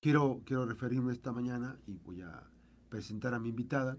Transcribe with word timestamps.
quiero, 0.00 0.40
quiero 0.44 0.66
referirme 0.66 1.12
esta 1.12 1.32
mañana 1.32 1.76
y 1.86 1.98
voy 1.98 2.22
a 2.22 2.42
presentar 2.88 3.34
a 3.34 3.38
mi 3.38 3.50
invitada. 3.50 3.96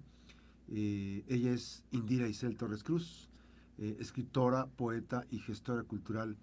Eh, 0.68 1.24
ella 1.28 1.52
es 1.52 1.84
Indira 1.92 2.28
Isel 2.28 2.58
Torres 2.58 2.84
Cruz, 2.84 3.30
eh, 3.78 3.98
escritora, 4.00 4.68
poeta 4.68 5.26
y 5.30 5.40
gestora 5.40 5.84
cultural. 5.84 6.38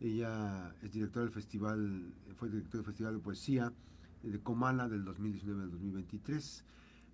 Ella 0.00 0.74
es 0.82 0.92
directora 0.92 1.24
del 1.24 1.32
festival, 1.32 2.12
fue 2.36 2.48
directora 2.50 2.82
del 2.82 2.86
Festival 2.86 3.14
de 3.14 3.20
Poesía 3.20 3.72
de 4.22 4.40
Comala 4.40 4.88
del 4.88 5.04
2019 5.04 5.62
al 5.62 5.70
2023, 5.70 6.64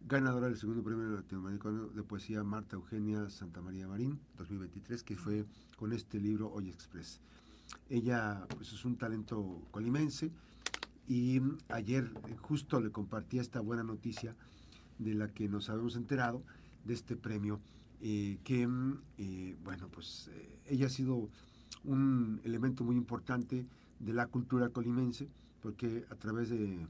ganadora 0.06 0.46
del 0.48 0.56
segundo 0.56 0.82
premio 0.82 1.08
latinoamericano 1.08 1.88
de 1.88 2.02
poesía 2.02 2.42
Marta 2.44 2.76
Eugenia 2.76 3.28
Santa 3.30 3.60
María 3.62 3.86
Marín 3.86 4.20
2023, 4.36 5.02
que 5.02 5.16
fue 5.16 5.44
con 5.76 5.92
este 5.92 6.18
libro 6.18 6.50
Hoy 6.50 6.68
Express. 6.68 7.20
Ella 7.88 8.46
pues, 8.54 8.72
es 8.72 8.84
un 8.84 8.96
talento 8.96 9.66
colimense 9.70 10.30
y 11.06 11.40
ayer 11.68 12.10
justo 12.40 12.80
le 12.80 12.90
compartí 12.90 13.38
esta 13.38 13.60
buena 13.60 13.82
noticia 13.82 14.34
de 14.98 15.14
la 15.14 15.28
que 15.28 15.48
nos 15.48 15.68
habíamos 15.68 15.96
enterado 15.96 16.42
de 16.84 16.94
este 16.94 17.16
premio, 17.16 17.60
eh, 18.00 18.38
que, 18.44 18.68
eh, 19.18 19.56
bueno, 19.64 19.88
pues 19.88 20.30
eh, 20.32 20.60
ella 20.66 20.86
ha 20.86 20.90
sido 20.90 21.28
un 21.84 22.40
elemento 22.44 22.84
muy 22.84 22.96
importante 22.96 23.66
de 23.98 24.12
la 24.12 24.26
cultura 24.26 24.68
colimense, 24.68 25.28
porque 25.62 26.04
a 26.10 26.14
través 26.14 26.50
de 26.50 26.86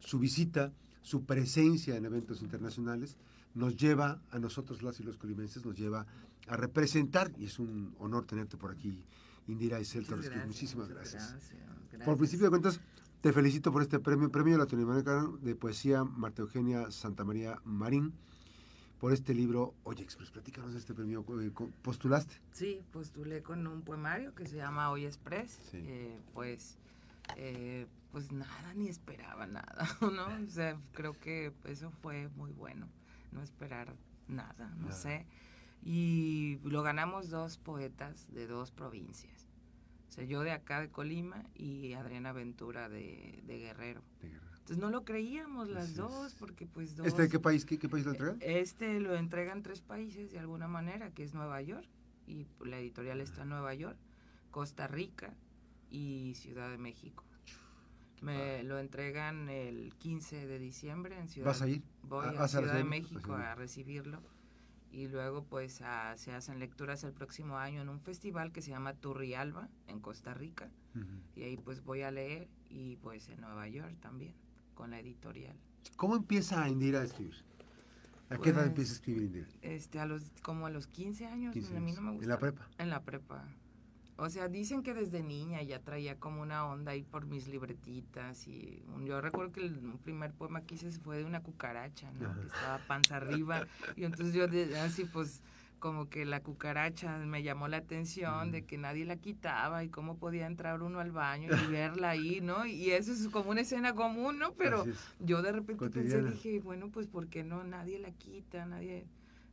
su 0.00 0.18
visita, 0.18 0.72
su 1.02 1.24
presencia 1.24 1.96
en 1.96 2.04
eventos 2.04 2.42
internacionales, 2.42 3.16
nos 3.54 3.76
lleva 3.76 4.20
a 4.30 4.38
nosotros, 4.38 4.82
las 4.82 5.00
y 5.00 5.02
los 5.02 5.16
colimenses, 5.16 5.64
nos 5.64 5.76
lleva 5.76 6.06
a 6.48 6.56
representar, 6.56 7.32
y 7.38 7.46
es 7.46 7.58
un 7.58 7.94
honor 7.98 8.26
tenerte 8.26 8.56
por 8.56 8.70
aquí, 8.72 9.04
Indira 9.48 9.80
Isel 9.80 10.06
Torres. 10.06 10.30
Muchísimas 10.46 10.88
gracias. 10.88 11.36
Por 12.04 12.18
principio 12.18 12.46
de 12.46 12.50
cuentas, 12.50 12.80
te 13.26 13.32
felicito 13.32 13.72
por 13.72 13.82
este 13.82 13.98
premio, 13.98 14.30
Premio 14.30 14.56
Latinoamericano 14.56 15.36
de 15.38 15.56
Poesía 15.56 16.04
Marta 16.04 16.42
Eugenia 16.42 16.92
Santa 16.92 17.24
María 17.24 17.60
Marín, 17.64 18.14
por 19.00 19.12
este 19.12 19.34
libro. 19.34 19.74
Oye, 19.82 20.04
Express, 20.04 20.30
platícanos 20.30 20.74
de 20.74 20.78
este 20.78 20.94
premio. 20.94 21.24
Eh, 21.40 21.50
¿Postulaste? 21.82 22.40
Sí, 22.52 22.84
postulé 22.92 23.42
con 23.42 23.66
un 23.66 23.82
poemario 23.82 24.32
que 24.32 24.46
se 24.46 24.54
llama 24.54 24.92
Hoy 24.92 25.06
Express. 25.06 25.58
Eh, 25.72 26.20
pues, 26.34 26.78
eh, 27.34 27.88
pues 28.12 28.30
nada, 28.30 28.74
ni 28.76 28.86
esperaba 28.86 29.48
nada, 29.48 29.88
¿no? 30.00 30.26
O 30.26 30.46
sea, 30.48 30.78
creo 30.92 31.18
que 31.18 31.52
eso 31.64 31.90
fue 31.90 32.28
muy 32.36 32.52
bueno, 32.52 32.86
no 33.32 33.42
esperar 33.42 33.92
nada, 34.28 34.72
no 34.78 34.92
sé. 34.92 35.26
Y 35.82 36.60
lo 36.62 36.84
ganamos 36.84 37.28
dos 37.28 37.58
poetas 37.58 38.32
de 38.32 38.46
dos 38.46 38.70
provincias 38.70 39.45
yo 40.26 40.42
de 40.42 40.52
acá 40.52 40.80
de 40.80 40.88
Colima 40.88 41.44
y 41.54 41.92
Adriana 41.92 42.32
Ventura 42.32 42.88
de, 42.88 43.42
Guerrero. 43.46 44.02
Entonces 44.22 44.78
no 44.78 44.90
lo 44.90 45.04
creíamos 45.04 45.68
las 45.68 45.94
dos, 45.94 46.34
porque 46.34 46.66
pues 46.66 46.96
dos... 46.96 47.06
¿Este 47.06 47.22
de 47.22 47.28
qué 47.28 47.38
país, 47.38 47.64
qué, 47.64 47.88
país 47.88 48.04
lo 48.04 48.12
entregan? 48.12 48.38
Este 48.40 48.98
lo 48.98 49.14
entregan 49.14 49.62
tres 49.62 49.80
países 49.80 50.32
de 50.32 50.38
alguna 50.38 50.66
manera, 50.66 51.10
que 51.10 51.22
es 51.22 51.34
Nueva 51.34 51.62
York, 51.62 51.86
y 52.26 52.46
la 52.64 52.78
editorial 52.78 53.20
está 53.20 53.42
en 53.42 53.50
Nueva 53.50 53.74
York, 53.74 53.96
Costa 54.50 54.88
Rica 54.88 55.34
y 55.90 56.34
Ciudad 56.34 56.70
de 56.70 56.78
México. 56.78 57.24
Me 58.22 58.64
lo 58.64 58.78
entregan 58.78 59.48
el 59.50 59.94
15 59.98 60.46
de 60.46 60.58
diciembre 60.58 61.18
en 61.18 61.28
Ciudad 61.28 61.48
¿Vas 61.48 61.62
a 61.62 61.68
ir? 61.68 61.82
Voy 62.02 62.26
a, 62.36 62.48
Ciudad 62.48 62.74
de 62.74 62.84
México 62.84 63.34
a 63.34 63.54
recibirlo 63.54 64.20
y 64.90 65.08
luego 65.08 65.44
pues 65.44 65.82
se 66.16 66.32
hacen 66.32 66.58
lecturas 66.58 67.04
el 67.04 67.12
próximo 67.12 67.58
año 67.58 67.82
en 67.82 67.88
un 67.88 68.00
festival 68.00 68.52
que 68.52 68.62
se 68.62 68.70
llama 68.70 68.94
Turrialba 68.94 69.68
en 69.88 70.00
Costa 70.00 70.34
Rica 70.34 70.70
y 71.34 71.42
ahí 71.42 71.56
pues 71.56 71.84
voy 71.84 72.02
a 72.02 72.10
leer 72.10 72.48
y 72.70 72.96
pues 72.96 73.28
en 73.28 73.40
Nueva 73.40 73.68
York 73.68 73.96
también 74.00 74.34
con 74.74 74.90
la 74.90 75.00
editorial. 75.00 75.56
¿Cómo 75.96 76.16
empieza 76.16 76.68
Indira 76.68 77.00
a 77.00 77.04
escribir? 77.04 77.34
¿A 78.28 78.38
qué 78.38 78.50
edad 78.50 78.56
pues, 78.56 78.66
empieza 78.68 78.92
a 78.92 78.94
escribir 78.94 79.22
Indira? 79.22 79.46
Este, 79.62 80.00
a 80.00 80.06
los, 80.06 80.32
como 80.42 80.66
a 80.66 80.70
los 80.70 80.86
15 80.86 81.26
años, 81.26 81.54
a 81.54 81.80
mí 81.80 81.92
no 81.92 82.02
me 82.02 82.10
gusta. 82.12 82.24
¿En 82.24 82.28
la 82.28 82.38
prepa? 82.38 82.68
En 82.78 82.90
la 82.90 83.02
prepa. 83.02 83.44
O 84.18 84.30
sea, 84.30 84.48
dicen 84.48 84.82
que 84.82 84.94
desde 84.94 85.22
niña 85.22 85.62
ya 85.62 85.80
traía 85.80 86.18
como 86.18 86.40
una 86.40 86.66
onda 86.66 86.92
ahí 86.92 87.02
por 87.02 87.26
mis 87.26 87.48
libretitas 87.48 88.46
y 88.48 88.82
yo 89.04 89.20
recuerdo 89.20 89.52
que 89.52 89.60
el 89.60 89.78
primer 90.04 90.32
poema 90.32 90.62
que 90.62 90.76
hice 90.76 90.90
fue 90.90 91.18
de 91.18 91.24
una 91.24 91.42
cucaracha, 91.42 92.10
¿no? 92.12 92.34
Que 92.40 92.46
estaba 92.46 92.78
panza 92.86 93.16
arriba 93.16 93.66
y 93.94 94.04
entonces 94.04 94.34
yo 94.34 94.44
así 94.80 95.04
pues 95.04 95.42
como 95.78 96.08
que 96.08 96.24
la 96.24 96.42
cucaracha 96.42 97.18
me 97.18 97.42
llamó 97.42 97.68
la 97.68 97.76
atención 97.76 98.50
de 98.50 98.64
que 98.64 98.78
nadie 98.78 99.04
la 99.04 99.16
quitaba 99.16 99.84
y 99.84 99.90
cómo 99.90 100.16
podía 100.16 100.46
entrar 100.46 100.80
uno 100.80 101.00
al 101.00 101.12
baño 101.12 101.50
y 101.54 101.70
verla 101.70 102.10
ahí, 102.10 102.40
¿no? 102.40 102.64
Y 102.64 102.92
eso 102.92 103.12
es 103.12 103.28
como 103.28 103.50
una 103.50 103.60
escena 103.60 103.94
común, 103.94 104.38
¿no? 104.38 104.52
Pero 104.54 104.86
yo 105.20 105.42
de 105.42 105.52
repente 105.52 105.90
pensé, 105.90 106.22
dije, 106.22 106.60
bueno, 106.60 106.88
pues 106.90 107.06
¿por 107.06 107.28
qué 107.28 107.44
no? 107.44 107.62
Nadie 107.64 107.98
la 107.98 108.10
quita, 108.12 108.64
nadie, 108.64 109.04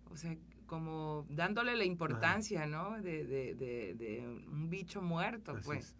o 0.09 0.15
sea, 0.15 0.37
como 0.73 1.27
dándole 1.29 1.77
la 1.77 1.85
importancia, 1.85 2.65
¿no? 2.65 2.99
De, 2.99 3.23
de, 3.27 3.53
de, 3.53 4.43
un 4.51 4.71
bicho 4.71 5.03
muerto, 5.03 5.55
pues. 5.63 5.95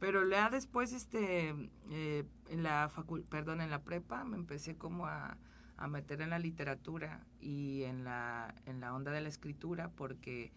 Pero 0.00 0.28
ya 0.28 0.50
después, 0.50 0.92
este, 0.92 1.54
eh, 1.92 2.24
en 2.48 2.64
la 2.64 2.88
facul 2.88 3.22
perdón, 3.22 3.60
en 3.60 3.70
la 3.70 3.84
prepa, 3.84 4.24
me 4.24 4.36
empecé 4.36 4.76
como 4.76 5.06
a, 5.06 5.38
a, 5.76 5.86
meter 5.86 6.20
en 6.20 6.30
la 6.30 6.40
literatura 6.40 7.24
y 7.40 7.84
en 7.84 8.02
la, 8.02 8.52
en 8.66 8.80
la 8.80 8.92
onda 8.92 9.12
de 9.12 9.20
la 9.20 9.28
escritura 9.28 9.88
porque 9.90 10.50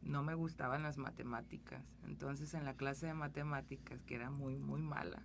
no 0.00 0.22
me 0.22 0.34
gustaban 0.34 0.84
las 0.84 0.96
matemáticas. 0.96 1.82
Entonces, 2.04 2.54
en 2.54 2.64
la 2.64 2.74
clase 2.74 3.06
de 3.06 3.14
matemáticas, 3.14 4.00
que 4.04 4.14
era 4.14 4.30
muy, 4.30 4.60
muy 4.60 4.80
mala, 4.80 5.24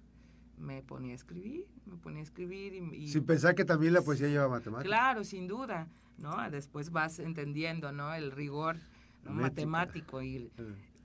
me 0.58 0.82
ponía 0.82 1.12
a 1.12 1.16
escribir, 1.16 1.66
me 1.86 1.98
ponía 1.98 2.20
a 2.20 2.24
escribir 2.24 2.74
y... 2.74 3.08
Sin 3.08 3.26
pensar 3.26 3.56
que 3.56 3.66
también 3.66 3.94
la 3.94 4.02
poesía 4.02 4.28
lleva 4.28 4.48
matemáticas. 4.48 4.88
Claro, 4.88 5.24
sin 5.24 5.48
duda. 5.48 5.88
¿no? 6.18 6.50
Después 6.50 6.92
vas 6.92 7.20
entendiendo, 7.20 7.92
¿no? 7.92 8.14
El 8.14 8.32
rigor 8.32 8.78
matemático 9.26 10.22
y 10.22 10.52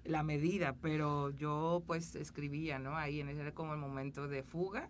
la 0.05 0.23
medida, 0.23 0.75
pero 0.81 1.31
yo 1.31 1.83
pues 1.87 2.15
escribía, 2.15 2.79
¿no? 2.79 2.97
Ahí 2.97 3.21
en 3.21 3.29
ese 3.29 3.43
era 3.43 3.53
como 3.53 3.75
el 3.75 3.79
momento 3.79 4.29
de 4.29 4.43
fuga 4.43 4.89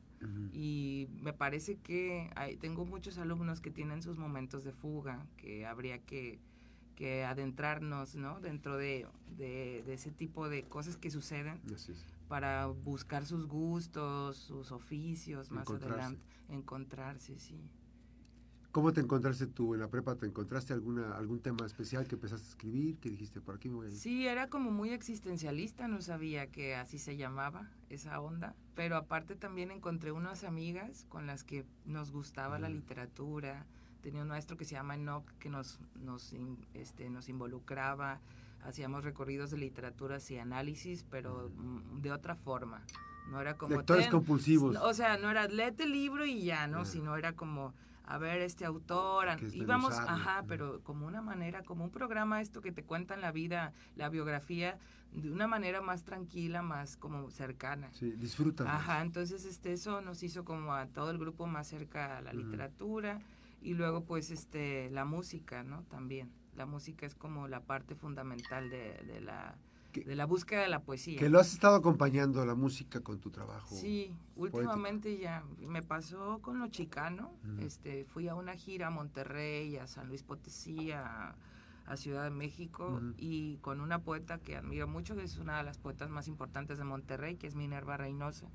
y 0.53 1.09
me 1.21 1.33
parece 1.33 1.77
que 1.77 2.31
hay, 2.35 2.57
tengo 2.57 2.85
muchos 2.85 3.19
alumnos 3.19 3.61
que 3.61 3.71
tienen 3.71 4.03
sus 4.03 4.19
momentos 4.19 4.65
de 4.65 4.73
fuga, 4.73 5.27
que 5.37 5.67
habría 5.67 5.99
que, 5.99 6.39
que 6.97 7.25
adentrarnos, 7.25 8.17
¿no? 8.17 8.41
Dentro 8.41 8.77
de, 8.77 9.07
de, 9.37 9.93
ese 9.93 10.11
tipo 10.11 10.49
de 10.49 10.65
cosas 10.65 10.97
que 10.97 11.11
suceden 11.11 11.61
para 12.28 12.66
buscar 12.66 13.27
sus 13.27 13.47
gustos, 13.47 14.37
sus 14.37 14.71
oficios 14.72 15.50
más 15.50 15.69
adelante, 15.69 16.22
encontrarse, 16.49 17.39
sí. 17.39 17.71
¿Cómo 18.71 18.93
te 18.93 19.00
encontraste 19.00 19.47
tú 19.47 19.75
en 19.75 19.81
la 19.81 19.89
prepa? 19.89 20.15
¿Te 20.16 20.27
encontraste 20.27 20.75
alguna, 20.75 21.16
algún 21.16 21.41
tema 21.41 21.65
especial 21.65 22.06
que 22.06 22.16
empezaste 22.16 22.47
a 22.47 22.50
escribir? 22.50 22.99
que 22.99 23.09
dijiste, 23.09 23.41
por 23.41 23.56
aquí 23.56 23.69
me 23.69 23.77
voy 23.77 23.87
a 23.87 23.91
ir? 23.91 23.97
Sí, 23.97 24.27
era 24.27 24.49
como 24.49 24.71
muy 24.71 24.91
existencialista, 24.91 25.89
no 25.89 26.03
sabía 26.03 26.49
que 26.49 26.77
así 26.77 26.99
se 26.99 27.16
llamaba 27.16 27.71
esa 27.89 28.21
onda, 28.21 28.55
pero 28.75 28.97
aparte 28.97 29.37
también 29.37 29.71
encontré 29.71 30.12
unas 30.12 30.45
amigas 30.45 31.06
con 31.09 31.27
las 31.27 31.45
que 31.45 31.65
nos 31.87 32.12
gustaba 32.12 32.59
la 32.59 32.69
literatura, 32.69 33.66
tenía 34.03 34.22
un 34.22 34.28
maestro 34.28 34.56
que 34.56 34.66
se 34.66 34.75
llama 34.75 34.95
Enoch 34.95 35.28
que 35.39 35.49
nos, 35.49 35.81
nos, 36.00 36.34
este, 36.75 37.09
nos 37.09 37.28
involucraba, 37.28 38.21
hacíamos 38.63 39.05
recorridos 39.05 39.51
de 39.51 39.59
literaturas 39.59 40.31
y 40.31 40.39
análisis, 40.39 41.05
pero 41.11 41.51
de 42.01 42.13
otra 42.13 42.35
forma. 42.35 42.83
No 43.31 43.41
era 43.41 43.57
como... 43.57 43.77
Lectores 43.77 44.09
compulsivos. 44.09 44.77
O 44.77 44.95
sea, 44.95 45.19
no 45.19 45.31
era 45.31 45.47
léete 45.49 45.85
el 45.85 45.93
libro 45.93 46.25
y 46.25 46.45
ya, 46.45 46.67
¿no? 46.67 46.85
Sino 46.85 47.17
era 47.17 47.35
como 47.35 47.75
a 48.05 48.17
ver 48.17 48.41
este 48.41 48.65
autor, 48.65 49.29
íbamos, 49.53 49.93
ajá, 49.93 50.43
pero 50.49 50.81
como 50.83 51.07
una 51.07 51.21
manera, 51.21 51.63
como 51.63 51.85
un 51.85 51.91
programa 51.91 52.41
esto 52.41 52.63
que 52.63 52.73
te 52.73 52.83
cuentan 52.83 53.21
la 53.21 53.33
vida, 53.33 53.75
la 53.97 54.09
biografía, 54.09 54.79
de 55.13 55.31
una 55.31 55.47
manera 55.47 55.83
más 55.83 56.05
tranquila, 56.05 56.63
más 56.63 56.97
como 56.97 57.31
cercana. 57.31 57.91
Sí, 57.93 58.13
disfruta. 58.13 58.65
Ajá, 58.65 59.03
entonces 59.03 59.45
este, 59.45 59.75
eso 59.75 60.01
nos 60.01 60.23
hizo 60.23 60.47
como 60.47 60.73
a 60.73 60.87
todo 60.87 61.11
el 61.11 61.19
grupo 61.19 61.47
más 61.47 61.67
cerca 61.69 62.17
a 62.17 62.23
la 62.23 62.33
literatura 62.33 63.21
y 63.61 63.75
luego 63.75 64.04
pues 64.04 64.31
este, 64.31 64.89
la 64.91 65.04
música, 65.04 65.63
¿no? 65.63 65.83
También. 65.84 66.31
La 66.59 66.66
música 66.66 67.07
es 67.07 67.15
como 67.15 67.49
la 67.49 67.60
parte 67.60 67.95
fundamental 67.95 68.69
de 68.69 69.21
la 69.22 69.57
de 69.93 70.16
la 70.16 70.27
búsqueda 70.27 70.63
de 70.63 70.69
la 70.69 70.81
poesía. 70.81 71.19
Que 71.19 71.28
lo 71.28 71.41
has 71.41 71.53
estado 71.53 71.77
acompañando 71.77 72.45
la 72.45 72.55
música 72.55 73.01
con 73.01 73.19
tu 73.21 73.31
trabajo. 73.31 73.75
Sí, 73.75 74.15
últimamente 74.37 75.19
ya 75.19 75.45
me 75.59 75.83
pasó 75.83 76.41
con 76.43 76.59
lo 76.59 76.69
chicano. 76.69 77.33
Este, 77.60 78.05
fui 78.05 78.28
a 78.28 78.34
una 78.34 78.55
gira 78.55 78.89
a 78.89 78.91
Monterrey, 78.91 79.77
a 79.77 79.87
San 79.87 80.09
Luis 80.09 80.22
Potosí, 80.22 80.93
a, 80.93 81.34
Ciudad 81.95 82.25
de 82.25 82.31
México 82.31 83.01
y 83.16 83.57
con 83.63 83.81
una 83.81 84.01
poeta 84.01 84.37
que 84.37 84.57
admiro 84.57 84.87
mucho, 84.87 85.16
que 85.16 85.22
es 85.22 85.39
una 85.39 85.57
de 85.57 85.65
las 85.65 85.78
poetas 85.78 86.11
más 86.11 86.28
importantes 86.28 86.77
de 86.77 86.84
Monterrey, 86.84 87.37
que 87.37 87.47
es 87.47 87.54
Minerva 87.54 87.97
Reynosa. 87.97 88.47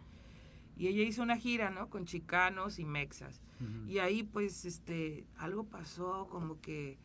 Y 0.78 0.86
ella 0.86 1.02
hizo 1.02 1.24
una 1.24 1.36
gira, 1.38 1.72
¿no? 1.72 1.90
Con 1.90 2.06
chicanos 2.06 2.78
y 2.78 2.86
mexas. 2.86 3.42
Y 3.88 3.98
ahí 3.98 4.22
pues 4.22 4.66
este 4.66 5.26
algo 5.38 5.64
pasó 5.64 6.28
como 6.30 6.62
que 6.62 7.00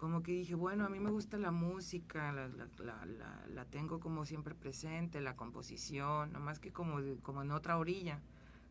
como 0.00 0.22
que 0.22 0.32
dije, 0.32 0.54
bueno, 0.54 0.86
a 0.86 0.88
mí 0.88 0.98
me 0.98 1.10
gusta 1.10 1.36
la 1.36 1.50
música, 1.50 2.32
la, 2.32 2.48
la, 2.48 3.04
la, 3.04 3.46
la 3.52 3.64
tengo 3.66 4.00
como 4.00 4.24
siempre 4.24 4.54
presente, 4.54 5.20
la 5.20 5.36
composición, 5.36 6.32
no 6.32 6.40
más 6.40 6.58
que 6.58 6.72
como, 6.72 6.96
como 7.20 7.42
en 7.42 7.50
otra 7.50 7.76
orilla, 7.76 8.22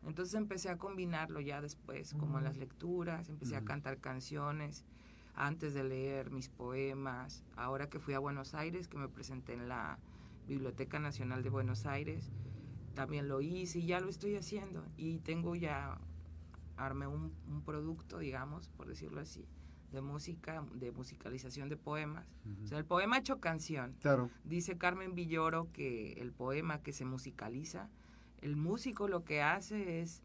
Entonces 0.04 0.34
empecé 0.34 0.70
a 0.70 0.76
combinarlo 0.76 1.38
ya 1.40 1.60
después, 1.60 2.14
como 2.14 2.38
en 2.38 2.44
las 2.44 2.56
lecturas, 2.56 3.28
empecé 3.28 3.54
a 3.54 3.64
cantar 3.64 3.98
canciones 3.98 4.84
antes 5.36 5.72
de 5.72 5.84
leer 5.84 6.32
mis 6.32 6.48
poemas. 6.48 7.44
Ahora 7.54 7.88
que 7.88 8.00
fui 8.00 8.14
a 8.14 8.18
Buenos 8.18 8.54
Aires, 8.54 8.88
que 8.88 8.98
me 8.98 9.08
presenté 9.08 9.52
en 9.52 9.68
la 9.68 10.00
Biblioteca 10.48 10.98
Nacional 10.98 11.44
de 11.44 11.50
Buenos 11.50 11.86
Aires, 11.86 12.32
también 12.94 13.28
lo 13.28 13.40
hice 13.40 13.78
y 13.78 13.86
ya 13.86 14.00
lo 14.00 14.08
estoy 14.08 14.34
haciendo. 14.34 14.84
Y 14.96 15.20
tengo 15.20 15.54
ya, 15.54 15.96
armé 16.76 17.06
un, 17.06 17.32
un 17.46 17.62
producto, 17.62 18.18
digamos, 18.18 18.68
por 18.70 18.88
decirlo 18.88 19.20
así, 19.20 19.46
de 19.92 20.00
música, 20.02 20.64
de 20.74 20.92
musicalización 20.92 21.68
de 21.68 21.76
poemas. 21.76 22.26
O 22.64 22.66
sea, 22.66 22.78
el 22.78 22.84
poema 22.84 23.18
hecho 23.18 23.40
canción. 23.40 23.94
Claro. 24.00 24.30
Dice 24.44 24.78
Carmen 24.78 25.14
Villoro 25.14 25.68
que 25.72 26.12
el 26.14 26.32
poema 26.32 26.82
que 26.82 26.92
se 26.92 27.04
musicaliza, 27.04 27.88
el 28.40 28.56
músico 28.56 29.08
lo 29.08 29.24
que 29.24 29.42
hace 29.42 30.00
es 30.00 30.22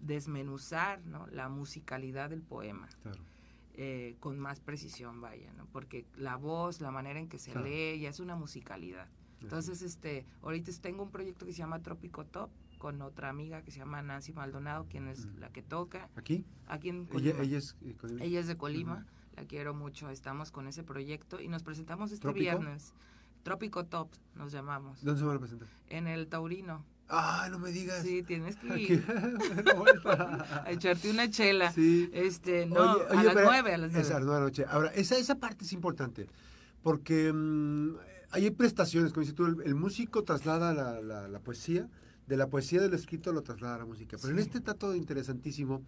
desmenuzar 0.00 1.04
¿no? 1.06 1.26
la 1.28 1.48
musicalidad 1.48 2.30
del 2.30 2.42
poema. 2.42 2.88
Claro. 3.02 3.20
Eh, 3.78 4.16
con 4.20 4.38
más 4.38 4.60
precisión, 4.60 5.20
vaya, 5.20 5.52
¿no? 5.52 5.66
Porque 5.66 6.06
la 6.16 6.36
voz, 6.36 6.80
la 6.80 6.90
manera 6.90 7.20
en 7.20 7.28
que 7.28 7.38
se 7.38 7.52
Claro. 7.52 7.66
lee, 7.66 8.00
ya 8.00 8.08
es 8.08 8.20
una 8.20 8.34
musicalidad. 8.34 9.06
Entonces, 9.42 9.82
este, 9.82 10.24
ahorita 10.42 10.72
tengo 10.80 11.02
un 11.02 11.10
proyecto 11.10 11.44
que 11.44 11.52
se 11.52 11.58
llama 11.58 11.82
Trópico 11.82 12.24
Top 12.24 12.48
con 12.86 13.02
otra 13.02 13.28
amiga 13.30 13.62
que 13.62 13.72
se 13.72 13.80
llama 13.80 14.00
Nancy 14.00 14.32
Maldonado, 14.32 14.86
quien 14.88 15.08
es 15.08 15.24
Ujú. 15.24 15.40
la 15.40 15.50
que 15.50 15.60
toca 15.60 16.08
¿Aquí? 16.14 16.44
aquí 16.68 16.90
en 16.90 16.98
Ella, 17.00 17.08
Colima. 17.10 17.42
ella 17.42 17.58
es... 17.58 17.76
eh, 17.82 17.96
con- 18.00 18.22
Ella 18.22 18.38
es 18.38 18.46
de 18.46 18.56
Colima, 18.56 19.04
la 19.34 19.44
quiero 19.44 19.74
mucho, 19.74 20.08
estamos 20.08 20.52
con 20.52 20.68
ese 20.68 20.84
proyecto 20.84 21.40
y 21.40 21.48
nos 21.48 21.64
presentamos 21.64 22.12
este 22.12 22.22
¿Trópico? 22.22 22.42
viernes. 22.42 22.94
Trópico 23.42 23.86
Top 23.86 24.08
nos 24.36 24.52
llamamos, 24.52 25.02
¿Dónde 25.02 25.18
se 25.18 25.26
van 25.26 25.36
a 25.36 25.40
presentar? 25.40 25.66
en 25.88 26.06
el 26.06 26.28
Taurino. 26.28 26.84
¡Ah, 27.08 27.48
no 27.50 27.58
me 27.58 27.72
digas! 27.72 28.04
Sí, 28.04 28.22
tienes 28.22 28.54
que 28.54 28.78
ir 28.80 29.04
a 30.06 30.70
echarte 30.70 31.10
una 31.10 31.28
chela. 31.28 31.72
Sí. 31.72 32.08
Este, 32.12 32.66
no, 32.66 32.74
Oye, 32.92 33.02
a 33.02 33.10
oye, 33.14 33.24
las 33.24 33.34
pero- 33.34 33.46
nueve, 33.46 33.74
a 33.74 33.78
las 33.78 33.90
nueve. 33.92 34.08
A 34.08 34.12
las 34.12 34.22
nueve 34.22 34.34
de 34.34 34.40
la 34.40 34.46
noche. 34.46 34.64
Ahora, 34.68 34.90
esa, 34.94 35.16
esa 35.18 35.34
parte 35.40 35.64
es 35.64 35.72
importante, 35.72 36.28
porque 36.84 37.32
mm, 37.32 37.96
hay 38.30 38.48
prestaciones, 38.52 39.12
como 39.12 39.22
dices 39.22 39.34
tú, 39.34 39.46
el, 39.46 39.56
el 39.64 39.74
músico 39.74 40.22
traslada 40.22 40.72
la, 40.72 41.00
la- 41.00 41.26
la 41.26 41.40
poesía, 41.40 41.88
de 42.26 42.36
la 42.36 42.48
poesía 42.48 42.80
del 42.80 42.94
escrito 42.94 43.32
lo 43.32 43.42
traslada 43.42 43.76
a 43.76 43.78
la 43.78 43.84
música. 43.84 44.16
Pero 44.20 44.32
en 44.32 44.38
este 44.40 44.60
trato 44.60 44.94
interesantísimo, 44.94 45.82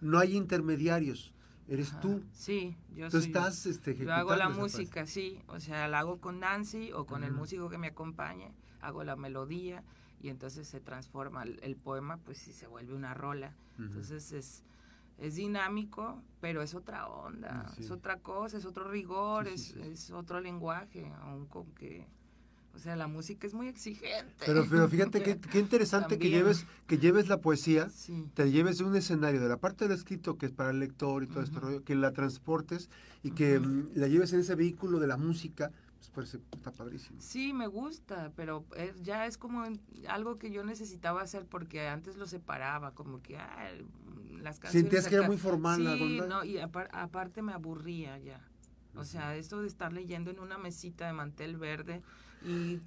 no 0.00 0.18
hay 0.18 0.36
intermediarios, 0.36 1.32
eres 1.68 1.90
Ajá. 1.92 2.00
tú. 2.00 2.22
Sí, 2.32 2.76
yo 2.94 3.06
Tú 3.10 3.18
soy- 3.20 3.26
estás 3.28 3.66
este, 3.66 3.94
Yo 3.96 4.12
hago 4.12 4.34
la 4.36 4.48
música, 4.48 5.06
sí, 5.06 5.40
o 5.48 5.60
sea, 5.60 5.88
la 5.88 6.00
hago 6.00 6.18
con 6.20 6.40
Nancy 6.40 6.92
o 6.92 7.06
con 7.06 7.24
el 7.24 7.32
músico 7.32 7.68
que 7.68 7.78
me 7.78 7.88
acompañe, 7.88 8.52
hago 8.80 9.04
la 9.04 9.16
melodía 9.16 9.82
y 10.20 10.28
entonces 10.28 10.66
se 10.66 10.80
transforma 10.80 11.42
el, 11.42 11.58
el 11.62 11.76
poema, 11.76 12.16
pues 12.18 12.38
sí 12.38 12.52
se 12.52 12.66
vuelve 12.66 12.94
una 12.94 13.14
rola. 13.14 13.54
Entonces 13.78 14.32
es, 14.32 14.62
es 15.18 15.34
dinámico, 15.34 16.22
pero 16.40 16.62
es 16.62 16.74
otra 16.74 17.06
onda, 17.06 17.68
Sí. 17.74 17.82
es 17.82 17.90
otra 17.90 18.18
cosa, 18.20 18.56
es 18.56 18.64
otro 18.64 18.90
rigor, 18.90 19.46
Sí, 19.50 19.58
sí, 19.58 19.74
es, 19.80 19.86
es 20.04 20.10
otro 20.10 20.40
lenguaje, 20.40 21.12
aun 21.22 21.46
con 21.46 21.66
que, 21.74 22.06
o 22.76 22.78
sea, 22.78 22.94
la 22.96 23.06
música 23.08 23.46
es 23.46 23.54
muy 23.54 23.68
exigente. 23.68 24.44
Pero, 24.44 24.64
pero 24.68 24.88
fíjate 24.88 25.22
qué, 25.22 25.38
qué 25.38 25.58
interesante 25.58 26.18
que 26.18 26.28
lleves, 26.28 26.66
que 26.86 26.98
lleves 26.98 27.28
la 27.28 27.40
poesía, 27.40 27.88
Sí, 27.90 28.28
te 28.34 28.50
lleves 28.50 28.78
de 28.78 28.84
un 28.84 28.94
escenario 28.94 29.40
de 29.40 29.48
la 29.48 29.56
parte 29.56 29.88
del 29.88 29.96
escrito 29.96 30.36
que 30.36 30.46
es 30.46 30.52
para 30.52 30.70
el 30.70 30.78
lector 30.80 31.22
y 31.24 31.26
todo 31.26 31.42
este 31.42 31.56
Ujú. 31.58 31.66
rollo, 31.66 31.84
que 31.84 31.94
la 31.94 32.12
transportes 32.12 32.90
y 33.22 33.30
que 33.32 33.58
mm, 33.58 33.90
la 33.94 34.08
lleves 34.08 34.32
en 34.32 34.40
ese 34.40 34.54
vehículo 34.54 34.98
de 35.00 35.06
la 35.06 35.16
música, 35.16 35.72
pues 35.98 36.10
parece, 36.10 36.38
está 36.54 36.70
padrísimo. 36.70 37.18
Sí, 37.20 37.52
me 37.54 37.66
gusta, 37.66 38.32
pero 38.36 38.64
ya 39.02 39.26
es 39.26 39.38
como 39.38 39.64
algo 40.08 40.38
que 40.38 40.50
yo 40.50 40.62
necesitaba 40.64 41.22
hacer 41.22 41.46
porque 41.46 41.88
antes 41.88 42.16
lo 42.16 42.26
separaba, 42.26 42.94
como 42.94 43.22
que 43.22 43.38
ah, 43.38 43.70
las 44.42 44.58
canciones. 44.60 44.90
Sentías 44.90 45.08
que 45.08 45.14
era 45.16 45.26
muy 45.26 45.38
formal 45.38 45.76
Sí, 45.76 46.20
no, 46.28 46.44
y 46.44 46.58
apar- 46.58 46.88
aparte 46.92 47.42
me 47.42 47.52
aburría 47.52 48.18
ya. 48.18 48.40
O 48.96 49.04
sea, 49.04 49.36
esto 49.36 49.60
de 49.60 49.66
estar 49.68 49.92
leyendo 49.92 50.30
en 50.30 50.40
una 50.40 50.58
mesita 50.58 51.06
de 51.06 51.12
mantel 51.12 51.56
verde 51.56 52.02
y 52.44 52.80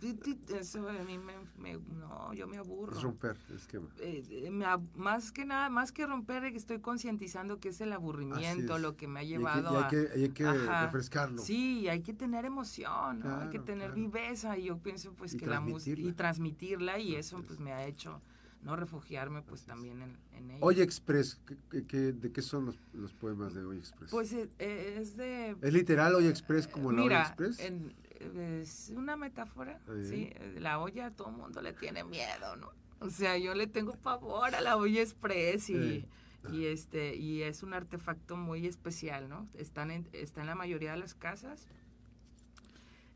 eso 0.57 0.87
a 0.87 0.93
mí 1.03 1.17
me, 1.17 1.33
me- 1.57 1.77
no, 1.99 2.31
yo 2.33 2.47
me 2.47 2.57
aburro. 2.57 2.95
Es 2.95 3.01
romper 3.03 3.35
el 3.49 3.55
esquema. 3.57 3.87
Eh, 3.99 4.23
eh, 4.29 4.51
me 4.51 4.65
más 4.95 5.31
que 5.31 5.43
nada, 5.43 5.69
más 5.69 5.91
que 5.91 6.05
romper, 6.05 6.45
estoy 6.45 6.79
concientizando 6.79 7.59
que 7.59 7.69
es 7.69 7.81
el 7.81 7.91
aburrimiento 7.91 8.75
es. 8.75 8.81
lo 8.81 8.95
que 8.95 9.07
me 9.07 9.19
ha 9.19 9.23
Y 9.23 9.25
hay 9.25 9.31
que- 9.33 9.37
llevado 9.39 9.73
y 9.73 9.75
hay 9.77 9.83
a... 9.83 9.87
que, 9.87 10.09
hay 10.15 10.29
que 10.29 10.45
Ajá. 10.45 10.85
refrescarlo. 10.85 11.41
Sí, 11.41 11.87
hay 11.89 12.01
que 12.01 12.13
tener 12.13 12.45
emoción, 12.45 13.19
¿no? 13.19 13.37
hay 13.41 13.49
que 13.49 13.59
tener 13.59 13.91
claro. 13.91 13.95
viveza 13.95 14.57
y 14.57 14.65
yo 14.65 14.77
pienso 14.77 15.13
pues 15.13 15.33
Y 15.33 15.37
que 15.37 15.47
la 15.47 15.59
música 15.59 15.99
y 15.99 16.13
transmitirla. 16.13 16.99
y 16.99 17.15
eso 17.15 17.37
es. 17.39 17.43
pues 17.45 17.59
me 17.59 17.73
ha 17.73 17.85
hecho 17.85 18.21
no 18.61 18.75
refugiarme 18.75 19.41
pues 19.41 19.63
también 19.63 20.01
en, 20.01 20.17
en 20.33 20.51
ello. 20.51 20.65
Oye 20.65 20.83
Express, 20.83 21.39
¿qué- 21.87 22.11
de 22.13 22.31
qué 22.31 22.41
son 22.41 22.65
los, 22.65 22.77
los 22.93 23.13
poemas 23.13 23.53
de 23.53 23.63
Hoy 23.63 23.77
Express? 23.77 24.11
pues 24.11 24.33
eh, 24.33 24.49
eh, 24.59 24.97
es 25.01 25.15
de 25.17 25.55
¿Es 25.61 25.73
literal 25.73 26.15
Hoy 26.15 26.27
Express 26.27 26.67
como 26.67 26.91
la 26.91 27.01
Hoy 27.01 27.07
Mira, 27.07 27.21
Express? 27.21 27.59
en- 27.59 27.93
es 28.19 28.91
una 28.95 29.15
metáfora, 29.15 29.79
Ah, 29.87 29.91
sí, 30.03 30.29
la 30.57 30.79
olla 30.79 31.05
a 31.05 31.11
todo 31.11 31.29
el 31.29 31.37
mundo 31.37 31.61
le 31.61 31.71
tiene 31.71 32.03
miedo, 32.03 32.57
¿no? 32.57 32.69
O 32.99 33.09
sea, 33.09 33.37
yo 33.37 33.55
le 33.55 33.65
tengo 33.65 33.93
pavor 33.93 34.53
a 34.55 34.59
la 34.59 34.75
olla 34.75 35.01
express 35.01 35.69
y, 35.69 35.75
Eh, 35.75 36.05
y 36.51 36.65
este 36.65 37.15
y 37.15 37.43
es 37.43 37.63
un 37.63 37.73
artefacto 37.73 38.35
muy 38.35 38.67
especial, 38.67 39.29
¿no? 39.29 39.47
Están 39.53 39.89
en, 39.89 40.05
está 40.11 40.41
en 40.41 40.47
la 40.47 40.55
mayoría 40.55 40.91
de 40.91 40.97
las 40.97 41.13
casas. 41.15 41.65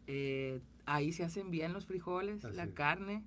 Eh, 0.07 0.61
ahí 0.85 1.11
se 1.13 1.23
hacen 1.23 1.51
bien 1.51 1.73
los 1.73 1.85
frijoles, 1.85 2.43
Así 2.45 2.55
la 2.55 2.67
carne. 2.67 3.23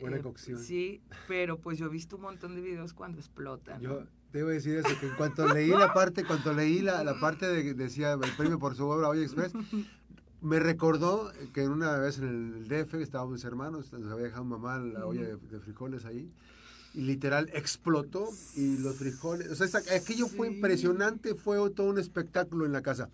Buena 0.00 0.16
Eh, 0.18 0.22
cocción. 0.22 0.58
Sí, 0.58 1.00
pero 1.28 1.58
pues 1.58 1.78
yo 1.78 1.86
he 1.86 1.90
visto 1.90 2.16
un 2.16 2.22
montón 2.22 2.54
de 2.54 2.60
videos 2.60 2.92
cuando 2.94 3.18
explotan. 3.18 3.82
¿no? 3.82 4.00
Yo 4.00 4.06
debo 4.32 4.48
decir 4.50 4.76
eso, 4.76 4.88
que 5.00 5.06
en 5.06 5.14
cuanto 5.14 5.46
leí 5.52 5.68
la 5.68 5.92
parte, 5.94 6.24
cuando 6.24 6.52
leí 6.52 6.80
la, 6.80 7.04
la 7.04 7.18
parte 7.20 7.46
de 7.46 7.62
que 7.62 7.74
decía 7.74 8.12
el 8.14 8.32
premio 8.36 8.58
por 8.58 8.74
su 8.74 8.84
obra 8.86 9.08
Hoy 9.08 9.22
Express, 9.22 9.52
me 10.40 10.58
recordó 10.58 11.32
que 11.52 11.66
una 11.68 11.96
vez 11.98 12.18
en 12.18 12.54
el 12.56 12.68
DF 12.68 12.94
estábamos 12.94 13.34
mis 13.34 13.44
hermanos, 13.44 13.92
nos 13.92 14.10
había 14.12 14.24
dejado 14.26 14.44
mamá 14.44 14.78
la 14.78 15.06
olla 15.06 15.22
de, 15.22 15.36
de 15.36 15.60
frijoles 15.60 16.04
ahí, 16.04 16.30
y 16.94 17.00
literal 17.02 17.50
explotó 17.54 18.28
y 18.56 18.78
los 18.78 18.96
frijoles, 18.96 19.48
o 19.50 19.54
sea, 19.66 19.80
aquello 19.96 20.26
fue 20.28 20.48
Sí. 20.48 20.54
impresionante, 20.56 21.34
fue 21.34 21.56
todo 21.70 21.88
un 21.88 21.98
espectáculo 21.98 22.66
en 22.66 22.72
la 22.72 22.82
casa. 22.82 23.08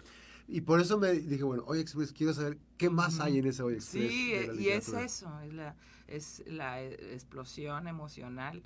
Y 0.49 0.63
por 0.63 0.81
eso 0.81 0.99
me 0.99 1.13
dije, 1.13 1.45
bueno, 1.45 1.63
Hoy 1.67 1.79
Express, 1.79 2.13
quiero 2.13 2.35
saber 2.35 2.59
qué 2.77 2.91
más 2.91 3.21
hay 3.21 3.39
en 3.39 3.47
ese 3.47 3.63
Hoy 3.63 3.75
Express. 3.75 4.11
Sí, 4.11 4.33
y 4.59 4.69
es 4.69 4.89
eso, 4.89 5.31
es 5.43 5.55
la, 5.55 5.77
es 6.11 6.43
la 6.47 6.83
eh, 6.83 7.15
explosión 7.15 7.89
emocional 7.89 8.63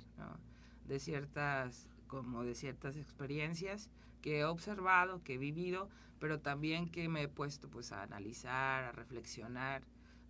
de 0.87 0.99
ciertas, 0.99 1.87
como 2.07 2.43
de 2.43 2.55
ciertas 2.55 2.97
experiencias 2.97 3.89
que 4.21 4.39
he 4.39 4.45
observado, 4.45 5.23
que 5.23 5.35
he 5.35 5.37
vivido, 5.37 5.89
pero 6.19 6.39
también 6.39 6.89
que 6.89 7.07
me 7.07 7.23
he 7.23 7.27
puesto 7.27 7.69
pues 7.69 7.91
a 7.91 8.03
analizar, 8.03 8.83
a 8.83 8.91
reflexionar, 8.91 9.83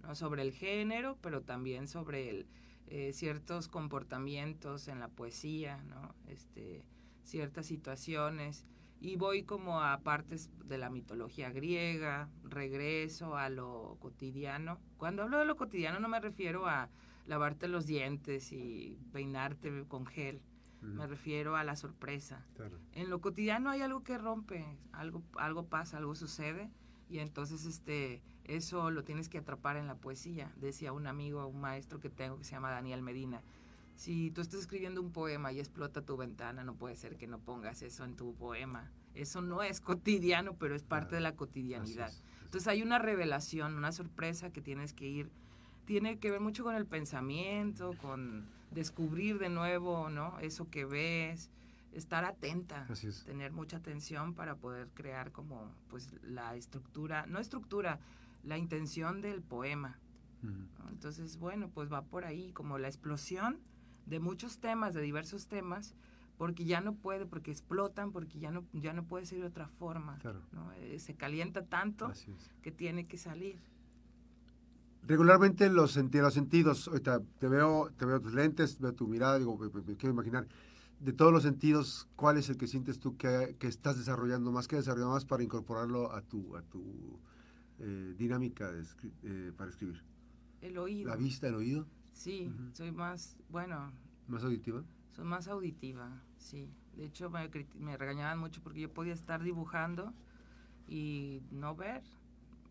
¿no? 0.04 0.16
sobre 0.16 0.42
el 0.42 0.51
género, 0.51 1.18
pero 1.22 1.42
también 1.42 1.88
sobre 1.88 2.30
el, 2.30 2.48
eh, 2.88 3.13
ciertos 3.13 3.68
comportamientos 3.68 4.88
en 4.88 5.00
la 5.00 5.08
poesía, 5.08 5.82
¿no? 5.84 6.13
Este, 6.28 6.84
ciertas 7.24 7.66
situaciones 7.66 8.66
y 9.00 9.18
voy 9.18 9.44
como 9.44 9.82
a 9.82 10.00
partes 10.00 10.50
de 10.66 10.78
la 10.78 10.90
mitología 10.90 11.52
griega, 11.52 12.30
regreso 12.44 13.38
a 13.38 13.50
lo 13.50 13.98
cotidiano. 14.00 14.80
Cuando 14.98 15.24
hablo 15.24 15.40
de 15.40 15.46
lo 15.46 15.56
cotidiano 15.58 16.00
no 16.00 16.08
me 16.08 16.20
refiero 16.20 16.68
a 16.68 16.90
lavarte 17.28 17.68
los 17.68 17.86
dientes 17.86 18.52
y 18.52 18.98
peinarte 19.12 19.86
con 19.88 20.06
gel, 20.06 20.42
me 20.82 21.08
refiero 21.08 21.56
a 21.56 21.64
la 21.64 21.75
sorpresa. 21.75 22.46
claro. 22.56 22.80
En 22.94 23.10
lo 23.10 23.20
cotidiano 23.20 23.72
hay 23.72 23.82
algo 23.82 24.04
que 24.04 24.20
rompe, 24.20 24.64
algo, 24.92 25.24
algo 25.36 25.66
pasa, 25.66 25.98
algo 25.98 26.14
sucede 26.14 26.70
y 27.10 27.20
entonces 27.20 27.66
este 27.66 28.22
eso 28.44 28.92
lo 28.92 29.04
tienes 29.04 29.28
que 29.28 29.40
atrapar 29.40 29.78
en 29.78 29.88
la 29.88 29.96
poesía. 29.96 30.52
Decía 30.58 30.94
un 30.94 31.08
amigo, 31.08 31.46
un 31.48 31.60
maestro 31.60 32.00
que 32.00 32.10
tengo 32.10 32.38
que 32.38 32.44
se 32.44 32.52
llama 32.52 32.70
Daniel 32.70 33.02
Medina. 33.02 33.42
Si 33.96 34.32
tú 34.32 34.42
estás 34.42 34.60
escribiendo 34.62 35.02
un 35.02 35.12
poema 35.12 35.52
y 35.52 35.60
explota 35.60 36.02
tu 36.02 36.18
ventana, 36.18 36.64
no 36.64 36.75
puede 36.75 36.96
ser 36.98 37.16
que 37.18 37.28
no 37.28 37.40
pongas 37.40 37.82
eso 37.82 38.04
en 38.04 38.16
tu 38.16 38.34
poema. 38.36 38.92
Eso 39.14 39.42
no 39.42 39.64
es 39.64 39.80
cotidiano, 39.80 40.56
pero 40.58 40.75
es 40.75 40.84
parte 40.84 41.10
Claro, 41.10 41.16
de 41.18 41.22
la 41.22 41.30
Así 41.30 41.38
cotidianidad. 41.38 42.10
es. 42.10 42.22
Entonces 42.44 42.68
hay 42.68 42.82
una 42.84 43.00
revelación, 43.00 43.75
una 43.75 43.92
sorpresa 43.94 44.52
que 44.52 44.62
tienes 44.62 44.94
que 44.94 45.08
ir, 45.08 45.30
tiene 45.86 46.20
que 46.20 46.30
ver 46.32 46.42
mucho 46.42 46.64
con 46.64 46.75
el 46.75 46.86
pensamiento, 46.86 47.94
con 48.02 48.46
descubrir 48.72 49.40
de 49.40 49.50
nuevo, 49.50 50.10
¿no? 50.10 50.38
Eso 50.40 50.70
que 50.70 50.84
ves, 50.84 51.50
estar 51.94 52.25
atenta, 52.25 52.86
Así 52.90 53.08
es. 53.08 53.24
tener 53.24 53.54
mucha 53.54 53.78
atención 53.78 54.34
para 54.34 54.56
poder 54.56 54.90
crear 54.94 55.32
como, 55.32 55.72
pues, 55.90 56.10
la 56.24 56.56
estructura, 56.58 57.25
no 57.28 57.40
estructura, 57.40 58.00
la 58.44 58.58
intención 58.58 59.22
del 59.22 59.42
poema. 59.42 59.98
Entonces, 60.92 61.38
bueno, 61.38 61.70
pues 61.70 61.92
va 61.92 62.04
por 62.04 62.25
ahí 62.25 62.52
como 62.52 62.78
la 62.78 62.88
explosión 62.88 63.58
de 64.06 64.20
muchos 64.20 64.60
temas, 64.60 64.94
de 64.94 65.02
diversos 65.02 65.48
temas, 65.48 65.96
porque 66.38 66.66
ya 66.66 66.82
no 66.82 66.96
puede, 66.96 67.26
porque 67.26 67.52
explotan, 67.52 68.12
porque 68.12 68.40
ya 68.40 68.52
no, 68.52 68.66
ya 68.74 68.94
no 68.94 69.06
puede 69.06 69.26
ser 69.26 69.40
de 69.40 69.48
otra 69.48 69.68
forma. 69.68 70.18
Claro. 70.20 70.42
¿no? 70.52 70.72
Eh, 70.74 71.00
se 71.00 71.16
calienta 71.16 71.66
tanto 71.66 72.12
es. 72.12 72.28
que 72.62 72.72
tiene 72.72 73.06
que 73.06 73.18
salir. 73.18 73.58
Regularmente 75.08 75.70
los, 75.70 75.96
los 75.96 76.34
sentidos, 76.34 76.88
ahorita 76.88 77.22
te 77.40 77.48
veo, 77.48 77.92
te 77.96 78.06
veo 78.06 78.20
tus 78.20 78.34
lentes, 78.34 78.80
veo 78.80 78.94
tu 78.94 79.08
mirada, 79.08 79.38
digo, 79.38 79.58
me, 79.58 79.70
me 79.70 79.96
quiero 79.96 80.14
imaginar, 80.14 80.48
de 81.00 81.14
todos 81.14 81.32
los 81.32 81.44
sentidos, 81.44 82.08
¿cuál 82.16 82.38
es 82.38 82.50
el 82.50 82.58
que 82.58 82.68
sientes 82.68 83.00
tú 83.00 83.18
que, 83.18 83.56
que 83.60 83.68
estás 83.68 83.98
desarrollando 83.98 84.52
más, 84.52 84.68
que 84.68 84.76
desarrollando 84.78 85.14
más 85.14 85.26
para 85.26 85.44
incorporarlo 85.44 86.12
a 86.12 86.22
tu, 86.22 86.56
a 86.56 86.62
tu 86.64 87.20
eh, 87.80 88.16
dinámica 88.18 88.72
de 88.72 88.84
eh, 89.24 89.52
para 89.56 89.70
escribir? 89.70 90.02
El 90.62 90.78
oído. 90.78 91.10
¿La 91.10 91.16
vista, 91.16 91.48
el 91.48 91.56
oído? 91.56 91.86
Sí, 92.16 92.50
soy 92.74 92.92
más, 92.92 93.38
bueno, 93.50 93.92
¿Más 94.28 94.44
auditiva? 94.44 94.82
soy 95.16 95.26
más 95.26 95.48
auditiva, 95.48 96.10
sí. 96.38 96.70
De 96.96 97.06
hecho, 97.06 97.30
me, 97.30 97.98
regañaban 97.98 98.40
mucho 98.40 98.62
porque 98.64 98.80
yo 98.80 98.90
podía 98.94 99.14
estar 99.14 99.44
dibujando 99.44 100.14
y 100.88 101.42
no 101.52 101.76
ver. 101.76 102.02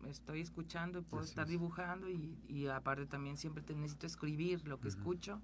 Estoy 0.09 0.41
escuchando 0.41 0.99
y 0.99 1.01
puedo 1.03 1.23
Así 1.23 1.29
estar 1.31 1.45
es. 1.45 1.51
dibujando 1.51 2.09
y, 2.09 2.37
y 2.47 2.67
aparte 2.67 3.05
también 3.05 3.37
siempre 3.37 3.63
te 3.63 3.73
necesito 3.75 4.05
escribir 4.07 4.67
lo 4.67 4.79
que 4.79 4.87
escucho 4.89 5.39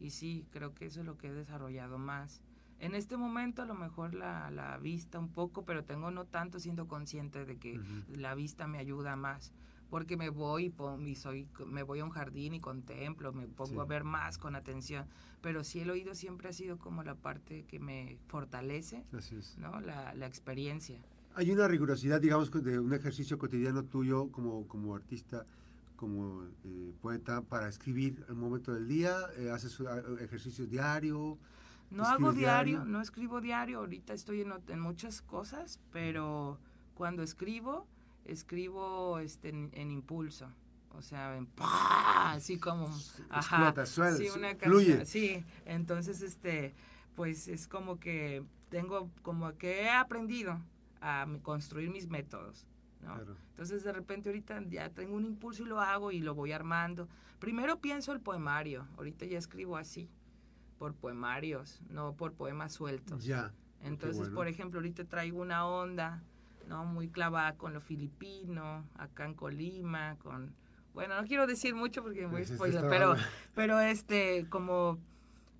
y 0.00 0.10
sí, 0.10 0.46
creo 0.50 0.74
que 0.74 0.86
eso 0.86 1.00
es 1.00 1.06
lo 1.06 1.18
que 1.18 1.28
he 1.28 1.32
desarrollado 1.32 1.98
más. 1.98 2.42
En 2.80 2.94
este 2.94 3.16
momento 3.16 3.62
a 3.62 3.66
lo 3.66 3.74
mejor 3.74 4.14
la, 4.14 4.50
la 4.50 4.76
vista 4.78 5.18
un 5.20 5.28
poco, 5.28 5.64
pero 5.64 5.84
tengo 5.84 6.10
no 6.10 6.24
tanto 6.24 6.58
siendo 6.58 6.88
consciente 6.88 7.44
de 7.44 7.56
que 7.58 7.80
la 8.08 8.34
vista 8.34 8.66
me 8.66 8.78
ayuda 8.78 9.14
más 9.14 9.52
porque 9.92 10.16
me 10.16 10.30
voy 10.30 10.72
y, 11.06 11.14
soy 11.16 11.46
me 11.66 11.82
voy 11.82 12.00
a 12.00 12.04
un 12.04 12.10
jardín 12.10 12.54
y 12.54 12.60
contemplo 12.60 13.30
me 13.34 13.46
pongo 13.46 13.72
Sí. 13.72 13.78
a 13.78 13.84
ver 13.84 14.04
más 14.04 14.38
con 14.38 14.56
atención 14.56 15.04
pero 15.42 15.62
sí 15.64 15.80
el 15.80 15.90
oído 15.90 16.14
siempre 16.14 16.48
ha 16.48 16.52
sido 16.54 16.78
como 16.78 17.02
la 17.02 17.14
parte 17.14 17.64
que 17.70 17.78
me 17.78 18.16
fortalece 18.26 19.04
Así 19.12 19.36
es. 19.36 19.58
no 19.58 19.80
la, 19.80 20.14
la 20.14 20.26
experiencia 20.26 20.98
Hay 21.34 21.50
una 21.50 21.68
rigurosidad, 21.68 22.20
digamos, 22.22 22.50
de 22.50 22.78
un 22.78 22.92
ejercicio 22.94 23.36
cotidiano 23.38 23.84
tuyo 23.84 24.30
como, 24.32 24.66
como 24.66 24.94
artista, 24.94 25.44
como 25.96 26.44
eh, 26.64 26.92
poeta, 27.02 27.42
para 27.42 27.68
escribir 27.68 28.24
al 28.28 28.34
momento 28.36 28.72
del 28.72 28.86
día. 28.88 29.14
eh, 29.38 29.50
¿Haces 29.50 29.78
eh, 29.80 30.24
ejercicios 30.26 30.68
diario? 30.70 31.38
no 31.90 32.04
hago 32.04 32.30
¿Escribes 32.30 32.36
diario, 32.36 32.76
diario? 32.78 32.92
no 32.92 33.00
escribo 33.02 33.40
diario 33.42 33.78
ahorita 33.80 34.12
estoy 34.14 34.40
en, 34.40 34.52
en 34.68 34.80
muchas 34.80 35.20
cosas 35.22 35.80
pero 35.90 36.58
cuando 36.94 37.22
escribo 37.22 37.86
escribo 38.24 39.18
este 39.18 39.48
en, 39.50 39.70
en 39.72 39.90
impulso 39.90 40.48
o 40.90 41.02
sea 41.02 41.36
en 41.36 41.46
¡pah! 41.46 42.32
así 42.32 42.58
como 42.58 42.86
ajá 43.30 43.68
Explota, 43.70 43.86
sí 44.16 44.28
una 44.36 44.54
fluye. 44.56 44.96
canción 44.98 45.06
sí 45.06 45.44
entonces 45.64 46.22
este 46.22 46.74
pues 47.14 47.48
es 47.48 47.66
como 47.68 47.98
que 47.98 48.42
tengo 48.68 49.10
como 49.22 49.52
que 49.58 49.82
he 49.82 49.90
aprendido 49.90 50.60
a 51.00 51.26
construir 51.42 51.90
mis 51.90 52.08
métodos 52.08 52.66
¿no? 53.00 53.14
Claro. 53.14 53.36
entonces 53.50 53.82
de 53.84 53.92
repente 53.92 54.28
ahorita 54.28 54.62
ya 54.68 54.88
tengo 54.90 55.16
un 55.16 55.24
impulso 55.24 55.62
y 55.64 55.66
lo 55.66 55.80
hago 55.80 56.12
y 56.12 56.20
lo 56.20 56.34
voy 56.34 56.52
armando 56.52 57.08
primero 57.40 57.80
pienso 57.80 58.12
el 58.12 58.20
poemario 58.20 58.86
ahorita 58.96 59.26
ya 59.26 59.38
escribo 59.38 59.76
así 59.76 60.08
por 60.78 60.94
poemarios 60.94 61.80
no 61.90 62.14
por 62.14 62.32
poemas 62.34 62.72
sueltos 62.74 63.24
Ya. 63.24 63.52
entonces, 63.82 64.18
bueno. 64.20 64.34
por 64.36 64.46
ejemplo, 64.48 64.78
ahorita 64.78 65.04
traigo 65.04 65.40
una 65.40 65.66
onda, 65.66 66.22
¿no? 66.68 66.84
Muy 66.84 67.08
clavada 67.08 67.56
con 67.56 67.72
lo 67.72 67.80
filipino, 67.80 68.84
acá 68.96 69.24
en 69.24 69.34
Colima, 69.34 70.16
con... 70.22 70.54
Bueno, 70.94 71.20
no 71.20 71.26
quiero 71.26 71.46
decir 71.46 71.74
mucho 71.74 72.02
porque 72.02 72.26
voy 72.26 72.40
a 72.40 72.42
este 72.42 72.54
spoiler, 72.56 72.84
pero, 72.88 73.14
pero 73.54 73.80
este, 73.80 74.46
como 74.50 74.98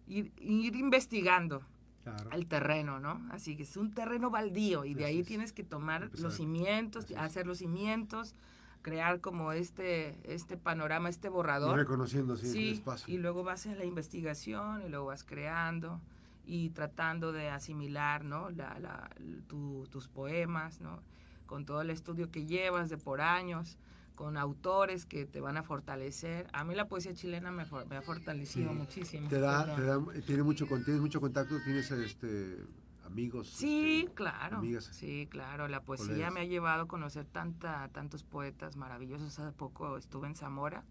ir, 0.07 0.33
ir 0.39 0.77
investigando 0.77 1.63
Claro. 2.03 2.31
el 2.33 2.47
terreno, 2.49 2.99
¿no? 2.99 3.25
Así 3.31 3.57
que 3.57 3.63
es 3.63 3.77
un 3.77 3.95
terreno 3.95 4.29
baldío 4.29 4.85
y 4.85 4.95
de 4.95 5.05
ahí 5.05 5.21
es. 5.21 5.27
tienes 5.29 5.53
que 5.53 5.63
tomar 5.63 6.03
Empezar. 6.03 6.25
los 6.25 6.35
cimientos, 6.35 7.05
Así 7.05 7.15
hacer 7.15 7.47
los 7.47 7.59
cimientos, 7.59 8.35
crear 8.83 9.21
como 9.21 9.53
este, 9.53 10.19
este 10.25 10.57
panorama, 10.57 11.09
este 11.09 11.29
Y 11.29 11.31
borrador. 11.31 11.77
reconociendo 11.79 12.35
así 12.35 12.47
el 12.47 12.53
Sí, 12.53 12.71
espacio. 12.73 13.15
y 13.15 13.19
luego 13.19 13.45
vas 13.45 13.67
en 13.67 13.79
la 13.79 13.85
investigación 13.85 14.83
y 14.85 14.89
luego 14.89 15.07
vas 15.07 15.23
creando 15.23 16.01
y 16.45 16.71
tratando 16.71 17.33
de 17.33 17.51
asimilar, 17.51 18.25
¿no? 18.25 18.51
La, 18.51 18.79
la- 18.81 19.11
tu- 19.47 19.87
tus 19.91 20.09
poemas, 20.09 20.81
¿no? 20.81 21.01
Con 21.47 21.65
todo 21.67 21.81
el 21.83 21.91
estudio 21.91 22.31
que 22.31 22.47
llevas 22.47 22.89
de 22.91 22.97
por 22.99 23.21
años, 23.21 23.79
con 24.17 24.37
autores 24.37 25.07
que 25.07 25.25
te 25.27 25.41
van 25.41 25.57
a 25.57 25.63
fortalecer. 25.63 26.47
A 26.53 26.65
mí 26.65 26.75
la 26.75 26.89
poesía 26.89 27.15
chilena 27.15 27.51
me, 27.51 27.65
for- 27.65 27.87
me 27.87 27.97
ha 27.97 28.03
fortalecido 28.03 28.71
Sí. 28.71 28.75
muchísimo. 28.77 29.29
te 29.29 29.39
da, 29.41 29.75
te 29.75 29.83
da, 29.83 29.99
tiene 30.27 30.43
mucho, 30.43 30.67
tienes 30.67 31.01
mucho 31.01 31.21
contacto, 31.21 31.57
tienes 31.65 31.91
este, 31.91 32.59
amigos. 33.07 33.49
Sí, 33.49 34.01
este, 34.05 34.15
claro. 34.15 34.59
amigas. 34.59 34.85
Sí, 34.93 35.27
claro. 35.31 35.69
La 35.69 35.83
poesía 35.83 36.07
colegas. 36.09 36.33
me 36.35 36.41
ha 36.41 36.45
llevado 36.45 36.83
a 36.83 36.89
conocer 36.89 37.25
tanta, 37.27 37.89
tantos 37.89 38.23
poetas 38.25 38.77
maravillosos. 38.77 39.39
Hace 39.39 39.53
poco 39.53 39.97
estuve 39.97 40.27
en 40.27 40.35
Zamora 40.35 40.85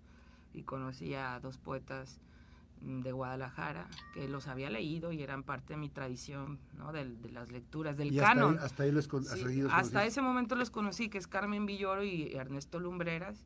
y 0.53 0.63
conocí 0.63 1.13
a 1.13 1.39
dos 1.39 1.57
poetas 1.57 2.19
de 2.81 3.11
Guadalajara 3.11 3.87
que 4.13 4.27
los 4.27 4.47
había 4.47 4.69
leído 4.69 5.11
y 5.11 5.21
eran 5.21 5.43
parte 5.43 5.73
de 5.73 5.77
mi 5.77 5.89
tradición, 5.89 6.59
¿no? 6.77 6.91
Del- 6.91 7.21
de, 7.21 7.31
las 7.31 7.51
lecturas, 7.51 7.95
del 7.97 8.11
y 8.13 8.17
canon. 8.17 8.57
ahí, 8.57 8.65
hasta 8.65 8.83
ahí 8.83 8.91
los 8.91 9.07
con- 9.07 9.23
Sí, 9.23 9.29
hasta 9.33 9.49
ahí 9.49 9.61
los 9.61 9.71
hasta 9.73 10.05
ese 10.05 10.21
momento 10.21 10.55
los 10.55 10.71
conocí, 10.71 11.07
que 11.09 11.17
es 11.19 11.27
Carmen 11.27 11.65
Villoro 11.65 12.03
y 12.03 12.33
Ernesto 12.33 12.79
Lumbreras, 12.79 13.45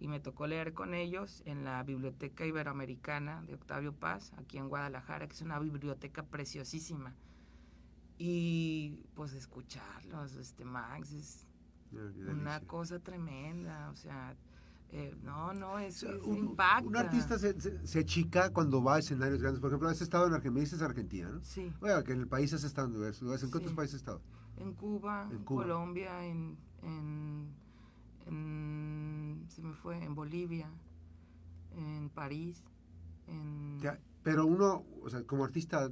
y 0.00 0.06
me 0.06 0.20
tocó 0.20 0.46
leer 0.46 0.74
con 0.74 0.94
ellos 0.94 1.42
en 1.44 1.64
la 1.64 1.82
Biblioteca 1.82 2.46
Iberoamericana 2.46 3.42
de 3.42 3.54
Octavio 3.54 3.92
Paz, 3.92 4.32
aquí 4.36 4.56
en 4.58 4.68
Guadalajara, 4.68 5.26
que 5.26 5.34
es 5.34 5.42
una 5.42 5.58
biblioteca 5.58 6.22
preciosísima. 6.22 7.14
Y 8.16 9.00
pues 9.14 9.32
escucharlos, 9.32 10.34
este 10.36 10.64
Max, 10.64 11.12
es 11.12 11.46
una 12.28 12.60
cosa 12.60 12.98
tremenda, 12.98 13.90
o 13.90 13.96
sea, 13.96 14.36
eh, 14.90 15.14
no, 15.22 15.52
no, 15.52 15.78
es, 15.78 16.02
es 16.02 16.22
un, 16.22 16.36
impacta. 16.38 16.86
un 16.88 16.96
artista 16.96 17.38
se, 17.38 17.60
se, 17.60 17.86
se 17.86 17.98
achica 18.00 18.50
cuando 18.50 18.82
va 18.82 18.96
a 18.96 18.98
escenarios 19.00 19.40
grandes. 19.40 19.60
Por 19.60 19.70
ejemplo, 19.70 19.88
has 19.88 20.00
estado 20.00 20.26
en 20.26 20.32
Argentina, 20.32 20.54
me 20.54 20.60
dices 20.60 20.80
Argentina, 20.82 21.28
¿no? 21.30 21.40
Sí, 21.44 21.70
Bueno, 21.80 22.02
que 22.04 22.12
en 22.12 22.20
el 22.20 22.26
país 22.28 22.52
has 22.54 22.64
estado 22.64 22.86
en 22.88 22.94
diversos 22.94 23.22
lugares. 23.22 23.42
¿En 23.44 23.50
qué 23.50 23.58
Sí. 23.58 23.64
otros 23.64 23.76
países 23.76 23.94
has 23.96 24.00
estado? 24.00 24.20
en 24.56 24.72
Cuba, 24.74 25.28
En 25.30 25.44
Cuba. 25.44 25.62
Colombia, 25.62 26.24
en, 26.26 26.56
en, 26.82 27.48
en- 28.26 29.44
se 29.48 29.62
me 29.62 29.72
fue, 29.74 30.02
en 30.02 30.14
Bolivia, 30.14 30.68
en 31.76 32.08
París, 32.10 32.62
en... 33.26 33.78
Pero 34.22 34.46
uno, 34.46 34.84
o 35.02 35.08
sea, 35.08 35.22
como 35.22 35.44
artista, 35.44 35.90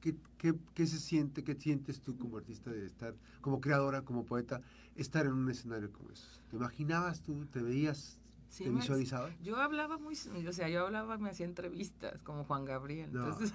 ¿qué, 0.00 0.16
qué, 0.38 0.54
qué 0.74 0.86
se 0.86 0.98
siente, 0.98 1.44
qué 1.44 1.54
sientes 1.54 2.00
tú 2.00 2.16
como 2.16 2.38
artista 2.38 2.70
de 2.70 2.86
estar, 2.86 3.14
como 3.40 3.60
creadora, 3.60 4.02
como 4.02 4.24
poeta, 4.24 4.60
estar 4.96 5.26
en 5.26 5.32
un 5.32 5.50
escenario 5.50 5.92
como 5.92 6.10
eso? 6.10 6.26
¿Te 6.50 6.56
imaginabas 6.56 7.22
tú, 7.22 7.44
te 7.46 7.62
veías, 7.62 8.19
Sí, 8.50 8.64
te 8.64 8.70
me- 8.70 8.80
visualizabas? 8.80 9.32
Yo 9.42 9.56
hablaba 9.60 9.96
muy, 9.96 10.14
o 10.46 10.52
sea, 10.52 10.68
yo 10.68 10.84
hablaba, 10.86 11.16
me 11.18 11.30
hacía 11.30 11.46
entrevistas 11.46 12.20
como 12.22 12.44
Juan 12.44 12.64
Gabriel. 12.66 13.10
No. 13.12 13.26
Entonces, 13.28 13.52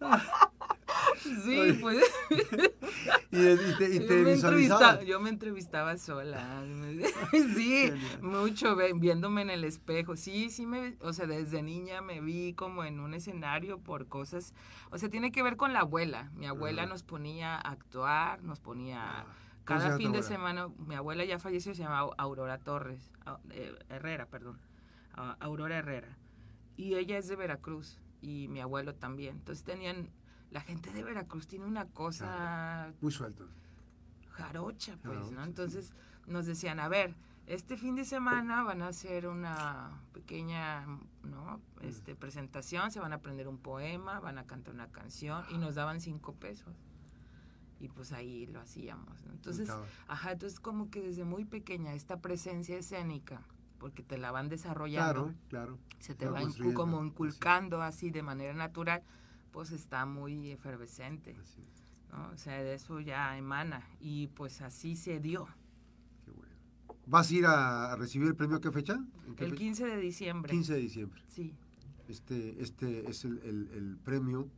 sí, 1.44 1.78
pues 1.80 2.02
Y, 3.32 3.38
y 3.38 3.56
te, 3.78 3.88
y 3.94 4.00
yo, 4.00 4.06
te 4.06 4.14
me 4.16 4.32
visualizabas. 4.32 4.42
entrevistaba, 4.42 5.02
yo 5.04 5.20
me 5.20 5.30
entrevistaba 5.30 5.96
sola. 5.98 6.64
sí, 7.54 7.92
mucho 8.22 8.76
viéndome 8.94 9.42
en 9.42 9.50
el 9.50 9.64
espejo. 9.64 10.16
Sí, 10.16 10.50
sí 10.50 10.66
me, 10.66 10.96
o 11.00 11.12
sea, 11.12 11.26
desde 11.26 11.62
niña 11.62 12.02
me 12.02 12.20
vi 12.20 12.54
como 12.54 12.84
en 12.84 12.98
un 13.00 13.14
escenario 13.14 13.78
por 13.78 14.08
cosas, 14.08 14.52
o 14.90 14.98
sea, 14.98 15.08
tiene 15.08 15.30
que 15.30 15.42
ver 15.42 15.56
con 15.56 15.72
la 15.72 15.80
abuela. 15.80 16.30
Mi 16.34 16.46
abuela 16.46 16.86
nos 16.86 17.02
ponía 17.04 17.54
a 17.56 17.60
actuar, 17.60 18.42
nos 18.42 18.58
ponía 18.60 19.20
Ah, 19.20 19.24
¿cómo 19.24 19.34
se 19.34 19.49
cada 19.78 19.96
fin 19.96 20.12
de 20.12 20.22
semana, 20.22 20.68
mi 20.78 20.94
abuela 20.94 21.24
ya 21.24 21.38
falleció, 21.38 21.74
se 21.74 21.82
llamaba 21.82 22.12
Aurora 22.18 22.58
Torres, 22.58 23.10
eh, 23.50 23.74
Herrera, 23.88 24.26
perdón, 24.26 24.58
Ah, 25.14 25.36
Aurora 25.40 25.76
Herrera. 25.78 26.16
Y 26.76 26.94
ella 26.94 27.18
es 27.18 27.28
de 27.28 27.36
Veracruz 27.36 27.98
y 28.22 28.48
mi 28.48 28.60
abuelo 28.60 28.94
también. 28.94 29.36
Entonces 29.36 29.64
tenían, 29.64 30.08
la 30.50 30.60
gente 30.60 30.90
de 30.92 31.02
Veracruz 31.02 31.46
tiene 31.48 31.64
una 31.66 31.86
cosa 31.86 32.92
Muy 33.00 33.10
suelto. 33.12 33.46
jarocha, 34.30 34.96
pues, 35.02 35.16
Jarocha, 35.18 35.34
¿no? 35.34 35.44
Entonces 35.44 35.92
nos 36.26 36.46
decían, 36.46 36.78
a 36.80 36.88
ver, 36.88 37.14
este 37.46 37.76
fin 37.76 37.96
de 37.96 38.04
semana 38.04 38.62
van 38.62 38.82
a 38.82 38.88
hacer 38.88 39.26
una 39.26 40.00
pequeña, 40.12 40.86
¿no? 41.24 41.60
Este, 41.82 42.14
presentación, 42.14 42.90
se 42.92 43.00
van 43.00 43.12
a 43.12 43.16
aprender 43.16 43.48
un 43.48 43.58
poema, 43.58 44.20
van 44.20 44.38
a 44.38 44.46
cantar 44.46 44.72
una 44.74 44.88
canción 44.92 45.44
y 45.50 45.58
nos 45.58 45.74
daban 45.74 46.00
cinco 46.00 46.34
pesos. 46.36 46.74
Y 47.80 47.88
pues 47.88 48.12
ahí 48.12 48.46
lo 48.46 48.60
hacíamos, 48.60 49.24
¿no? 49.24 49.32
Entonces, 49.32 49.62
Estaba. 49.62 49.86
ajá, 50.06 50.32
entonces 50.32 50.60
como 50.60 50.90
que 50.90 51.00
desde 51.02 51.24
muy 51.24 51.44
pequeña 51.46 51.94
esta 51.94 52.20
presencia 52.20 52.76
escénica, 52.76 53.42
porque 53.78 54.02
te 54.02 54.18
la 54.18 54.30
van 54.30 54.48
desarrollando, 54.50 55.24
Claro, 55.24 55.34
claro. 55.48 55.78
se 55.98 56.14
te 56.14 56.28
va 56.28 56.42
incu- 56.42 56.74
como 56.74 57.02
inculcando 57.02 57.80
así 57.82 58.10
de 58.10 58.22
manera 58.22 58.52
natural, 58.54 59.02
pues 59.50 59.70
está 59.72 60.04
muy 60.06 60.50
efervescente. 60.50 61.34
Así 61.42 61.62
es. 61.62 61.72
¿no? 62.12 62.28
O 62.28 62.36
sea, 62.36 62.62
de 62.62 62.74
eso 62.74 63.00
ya 63.00 63.36
emana. 63.38 63.88
Y 63.98 64.26
pues 64.28 64.60
así 64.60 64.94
se 64.96 65.18
dio. 65.20 65.46
Qué 66.26 66.32
bueno. 66.32 66.54
¿Vas 67.06 67.30
a 67.30 67.34
ir 67.34 67.46
a, 67.46 67.96
recibir 67.96 68.28
el 68.28 68.36
premio 68.36 68.58
a 68.58 68.60
qué 68.60 68.70
fecha? 68.70 68.94
¿En 69.26 69.34
qué 69.36 69.44
El 69.44 69.50
fecha? 69.52 69.58
15 69.62 69.86
de 69.86 69.96
diciembre. 69.96 70.50
15 70.50 70.72
de 70.74 70.78
diciembre. 70.80 71.22
Sí. 71.28 71.54
Este, 72.08 72.60
este 72.62 73.08
es 73.08 73.24
el, 73.24 73.38
el- 73.38 73.70
el 73.72 73.96
premio 73.96 74.48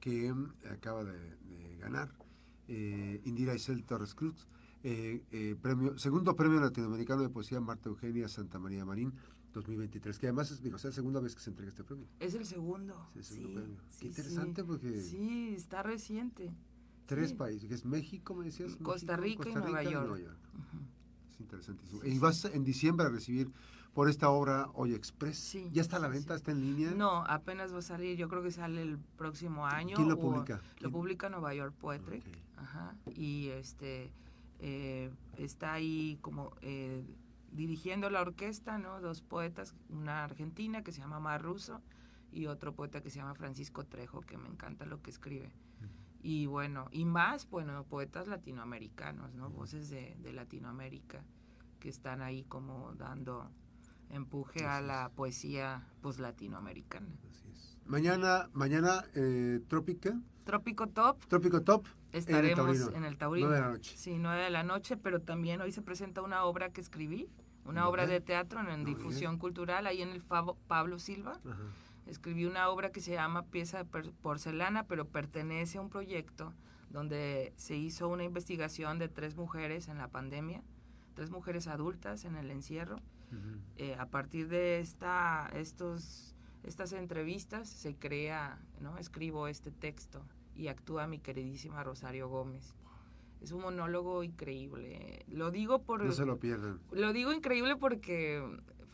que 0.00 0.32
acaba 0.70 1.04
de, 1.04 1.18
de 1.36 1.76
ganar 1.78 2.12
eh, 2.68 3.20
Indira 3.24 3.54
Isel 3.54 3.84
Torres 3.84 4.14
Cruz. 4.14 4.46
eh, 4.84 5.22
eh, 5.30 5.56
premio, 5.60 5.96
segundo 5.98 6.34
premio 6.34 6.58
latinoamericano 6.60 7.22
de 7.22 7.28
poesía 7.28 7.60
Marta 7.60 7.88
Eugenia 7.88 8.28
Santa 8.28 8.58
María 8.58 8.84
Marín 8.84 9.12
2023, 9.52 10.18
que 10.18 10.26
además 10.26 10.50
es, 10.50 10.62
digo, 10.62 10.76
es 10.76 10.84
la 10.84 10.92
segunda 10.92 11.20
vez 11.20 11.34
que 11.34 11.40
se 11.42 11.50
entrega 11.50 11.68
este 11.68 11.84
premio. 11.84 12.06
Es 12.18 12.34
el 12.34 12.44
segundo. 12.46 12.94
Sí, 13.12 13.18
el 13.18 13.24
segundo 13.24 13.48
sí, 13.48 13.54
premio. 13.54 13.76
sí, 13.90 13.98
Qué 14.00 14.06
interesante 14.08 14.64
porque 14.64 15.00
Sí, 15.02 15.54
está 15.54 15.82
reciente. 15.82 16.52
tres 17.06 17.32
países, 17.34 17.68
que 17.68 17.74
es 17.74 17.84
México, 17.84 18.34
me 18.34 18.46
decías. 18.46 18.76
Costa 18.76 19.16
México, 19.18 19.42
Rica 19.44 19.54
y 19.54 19.54
Nueva 19.54 19.82
York. 19.84 20.36
Es 21.32 21.40
interesantísimo. 21.40 22.04
Y 22.04 22.18
vas 22.18 22.44
en 22.46 22.64
diciembre 22.64 23.06
a 23.06 23.10
recibir 23.10 23.50
por 23.94 24.08
esta 24.08 24.30
obra 24.30 24.68
Hoy 24.74 24.94
Express. 24.94 25.38
Sí, 25.38 25.68
¿Ya 25.72 25.82
está 25.82 25.96
a 25.96 26.00
la 26.00 26.08
venta? 26.08 26.34
sí. 26.34 26.38
¿Está 26.38 26.52
en 26.52 26.60
línea? 26.60 26.90
No, 26.92 27.24
apenas 27.26 27.72
va 27.74 27.78
a 27.78 27.82
salir, 27.82 28.16
yo 28.16 28.28
creo 28.28 28.42
que 28.42 28.50
sale 28.50 28.82
el 28.82 28.98
próximo 28.98 29.66
año. 29.66 29.96
¿Quién 29.96 30.08
lo 30.08 30.18
publica? 30.18 30.56
Lo 30.56 30.74
¿Quién? 30.76 30.92
publica 30.92 31.28
Nueva 31.28 31.54
York 31.54 31.74
Poetry. 31.78 32.18
Ok. 32.18 32.38
Ajá. 32.58 32.94
Y 33.14 33.48
este 33.48 34.12
eh, 34.60 35.10
está 35.36 35.72
ahí 35.74 36.18
como 36.22 36.52
eh, 36.62 37.04
dirigiendo 37.50 38.08
la 38.08 38.20
orquesta, 38.22 38.78
¿no? 38.78 39.00
Dos 39.00 39.20
poetas, 39.22 39.74
una 39.88 40.24
argentina 40.24 40.82
que 40.82 40.92
se 40.92 41.00
llama 41.00 41.20
Mar 41.20 41.42
Russo 41.42 41.82
y 42.30 42.46
otro 42.46 42.74
poeta 42.74 43.02
que 43.02 43.10
se 43.10 43.18
llama 43.18 43.34
Francisco 43.34 43.84
Trejo, 43.84 44.20
que 44.22 44.38
me 44.38 44.48
encanta 44.48 44.86
lo 44.86 45.02
que 45.02 45.10
escribe. 45.10 45.52
Y 46.24 46.46
bueno, 46.46 46.86
y 46.92 47.04
más, 47.04 47.50
bueno, 47.50 47.84
poetas 47.84 48.28
latinoamericanos, 48.28 49.34
¿no? 49.34 49.50
Voces 49.50 49.90
de, 49.90 50.16
de 50.20 50.32
Latinoamérica 50.32 51.24
que 51.80 51.88
están 51.88 52.22
ahí 52.22 52.44
como 52.44 52.92
dando 52.94 53.50
empuje 54.12 54.64
a 54.64 54.80
la 54.80 55.06
es. 55.06 55.10
poesía 55.10 55.86
pues 56.00 56.18
latinoamericana. 56.20 57.08
Así 57.30 57.48
es. 57.50 57.78
Mañana, 57.86 58.48
mañana, 58.52 59.04
eh, 59.14 59.60
Trópica, 59.68 60.14
Trópico 60.44 60.86
Top, 60.86 61.18
Trópico 61.26 61.62
Top, 61.62 61.86
estaremos 62.12 62.56
Taurino, 62.78 62.90
en 62.96 63.04
el 63.04 63.18
Taurino. 63.18 63.48
nueve 63.48 63.60
de 63.62 63.66
la 63.68 63.72
noche. 63.72 63.96
Sí, 63.96 64.18
nueve 64.18 64.42
de 64.44 64.50
la 64.50 64.62
noche, 64.62 64.96
pero 64.96 65.20
también 65.20 65.60
hoy 65.60 65.72
se 65.72 65.82
presenta 65.82 66.22
una 66.22 66.44
obra 66.44 66.70
que 66.70 66.80
escribí, 66.80 67.28
una 67.64 67.88
obra 67.88 68.06
de 68.06 68.20
teatro 68.20 68.60
en, 68.60 68.84
difusión 68.84 69.38
cultural, 69.38 69.86
ahí 69.86 70.02
en 70.02 70.10
el 70.10 70.20
Fabo- 70.22 70.56
Pablo 70.68 70.98
Silva. 70.98 71.38
Ajá. 71.44 71.58
Escribí 72.06 72.44
una 72.46 72.68
obra 72.68 72.90
que 72.90 73.00
se 73.00 73.12
llama 73.12 73.44
Pieza 73.44 73.84
de 73.84 74.12
Porcelana, 74.22 74.84
pero 74.84 75.06
pertenece 75.06 75.78
a 75.78 75.80
un 75.80 75.88
proyecto 75.88 76.52
donde 76.90 77.52
se 77.56 77.76
hizo 77.76 78.08
una 78.08 78.24
investigación 78.24 78.98
de 78.98 79.08
tres 79.08 79.36
mujeres 79.36 79.86
en 79.88 79.98
la 79.98 80.08
pandemia, 80.08 80.62
tres 81.14 81.30
mujeres 81.30 81.68
adultas 81.68 82.24
en 82.24 82.34
el 82.34 82.50
encierro. 82.50 82.96
Eh, 83.76 83.94
a 83.98 84.06
partir 84.06 84.48
de 84.48 84.80
esta, 84.80 85.48
estos, 85.54 86.34
estas 86.64 86.92
entrevistas 86.92 87.68
se 87.68 87.94
crea, 87.96 88.60
¿no? 88.80 88.98
escribo 88.98 89.48
este 89.48 89.70
texto 89.70 90.22
y 90.54 90.68
actúa 90.68 91.06
mi 91.06 91.18
queridísima 91.18 91.82
Rosario 91.82 92.28
Gómez. 92.28 92.74
Es 93.40 93.50
un 93.52 93.62
monólogo 93.62 94.22
increíble. 94.22 95.24
Lo 95.28 95.50
digo 95.50 95.82
por 95.82 96.04
No 96.04 96.12
se 96.12 96.24
lo 96.26 96.38
pierdan. 96.38 96.78
lo 96.92 97.12
digo 97.12 97.32
increíble 97.32 97.76
porque 97.76 98.40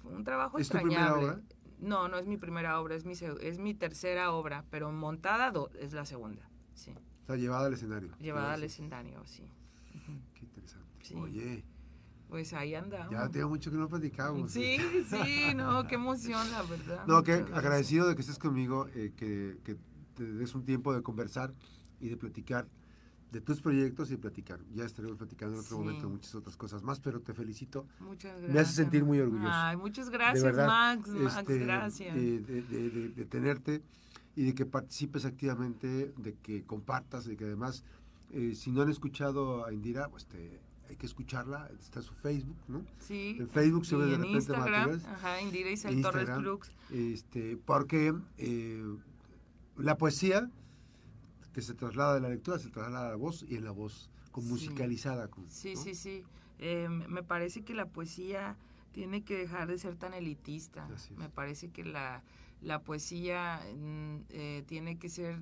fue 0.02 0.12
un 0.12 0.24
trabajo 0.24 0.58
¿Es 0.58 0.68
tu 0.68 0.78
primera 0.78 1.14
obra? 1.16 1.40
No, 1.80 2.08
no 2.08 2.16
es 2.18 2.26
mi 2.26 2.36
primera 2.38 2.80
obra, 2.80 2.94
es 2.96 3.04
mi 3.04 3.12
es 3.42 3.58
mi 3.58 3.74
tercera 3.74 4.32
obra, 4.32 4.64
pero 4.70 4.90
montada 4.90 5.50
do- 5.50 5.70
es 5.78 5.92
la 5.92 6.04
segunda. 6.06 6.48
Sí, 6.74 6.92
Está 7.20 7.36
llevada 7.36 7.66
al 7.66 7.74
escenario. 7.74 8.16
llevada 8.18 8.54
al 8.54 8.64
escenario, 8.64 9.22
sí. 9.26 9.44
Qué 10.34 10.44
interesante. 10.46 10.88
Sí. 11.04 11.14
Oye, 11.14 11.62
Pues 12.28 12.52
ahí 12.52 12.74
andamos. 12.74 13.10
ya 13.10 13.28
tengo 13.30 13.48
mucho 13.48 13.70
que 13.70 13.76
no 13.78 13.88
platicamos. 13.88 14.52
Sí, 14.52 14.76
sí, 15.08 15.54
no, 15.56 15.86
qué 15.86 15.94
emoción, 15.94 16.50
la 16.50 16.62
verdad. 16.62 17.06
No, 17.06 17.22
que 17.22 17.36
gracias. 17.38 17.58
agradecido 17.58 18.08
de 18.08 18.14
que 18.14 18.20
estés 18.20 18.38
conmigo, 18.38 18.86
eh, 18.94 19.12
que, 19.16 19.58
que 19.64 19.76
te 20.14 20.24
des 20.24 20.54
un 20.54 20.64
tiempo 20.64 20.92
de 20.94 21.02
conversar 21.02 21.54
y 22.00 22.08
de 22.08 22.16
platicar 22.16 22.68
de 23.32 23.40
tus 23.40 23.60
proyectos 23.60 24.10
y 24.10 24.16
platicar. 24.16 24.60
Ya 24.74 24.84
estaremos 24.84 25.16
platicando 25.16 25.54
en 25.54 25.60
otro 25.60 25.76
Sí. 25.76 25.82
momento 25.82 26.06
de 26.06 26.12
muchas 26.14 26.34
otras 26.34 26.56
cosas 26.56 26.82
más, 26.82 26.98
pero 27.00 27.20
te 27.20 27.32
felicito. 27.34 27.86
Muchas 28.00 28.32
me 28.40 28.44
hace 28.46 28.52
gracias. 28.52 28.74
sentir 28.76 29.04
muy 29.04 29.20
orgulloso. 29.20 29.48
Ay, 29.52 29.76
muchas 29.76 30.06
de 30.06 30.12
gracias, 30.12 30.42
verdad, 30.44 30.66
Max. 30.66 31.08
Max, 31.08 31.36
este, 31.38 31.58
gracias. 31.58 32.16
eh, 32.16 32.40
de, 32.40 32.62
de- 32.62 32.90
de- 32.90 33.08
de 33.10 33.24
tenerte 33.26 33.82
y 34.36 34.44
de 34.44 34.54
que 34.54 34.64
participes 34.66 35.24
activamente, 35.24 36.12
de 36.16 36.34
que 36.42 36.64
compartas, 36.64 37.24
de 37.26 37.36
que 37.36 37.44
además, 37.44 37.84
eh, 38.30 38.54
si 38.54 38.70
no 38.70 38.82
han 38.82 38.88
escuchado 38.90 39.64
a 39.66 39.72
Indira, 39.74 40.08
pues 40.08 40.24
te, 40.26 40.60
hay 40.88 40.96
que 40.96 41.06
escucharla, 41.06 41.70
está 41.78 42.00
su 42.02 42.14
Facebook, 42.14 42.56
¿no? 42.68 42.84
sí. 42.98 43.36
en 43.38 43.48
Facebook 43.48 43.82
y 43.82 43.86
sube 43.86 44.06
de 44.06 44.14
en 44.14 44.20
repente 44.22 44.36
Instagram, 44.36 44.64
materiales. 44.70 45.04
ajá, 45.06 45.40
Indira 45.42 45.70
Isel 45.70 46.02
Torres. 46.02 46.30
Cruz. 46.30 46.70
Este, 46.90 47.56
porque 47.58 48.14
eh, 48.38 48.82
la 49.76 49.96
poesía 49.98 50.50
que 51.52 51.62
se 51.62 51.74
traslada 51.74 52.14
de 52.14 52.20
la 52.20 52.28
lectura 52.28 52.58
se 52.58 52.70
traslada 52.70 53.06
a 53.06 53.10
la 53.10 53.16
voz 53.16 53.44
y 53.48 53.56
en 53.56 53.64
la 53.64 53.70
voz 53.72 54.10
con 54.30 54.44
Sí. 54.44 54.50
musicalizada. 54.50 55.28
Con, 55.28 55.50
Sí, 55.50 55.74
¿no? 55.74 55.82
sí, 55.82 55.94
sí. 55.94 56.22
Eh, 56.58 56.88
me 56.88 57.22
parece 57.22 57.62
que 57.62 57.74
la 57.74 57.86
poesía 57.86 58.56
tiene 58.92 59.22
que 59.22 59.36
dejar 59.36 59.68
de 59.68 59.78
ser 59.78 59.96
tan 59.96 60.14
elitista. 60.14 60.88
Me 61.16 61.28
parece 61.28 61.68
que 61.70 61.84
la, 61.84 62.22
la 62.62 62.82
poesía 62.82 63.60
mm, 63.76 64.16
eh, 64.30 64.64
tiene 64.66 64.98
que 64.98 65.08
ser 65.08 65.40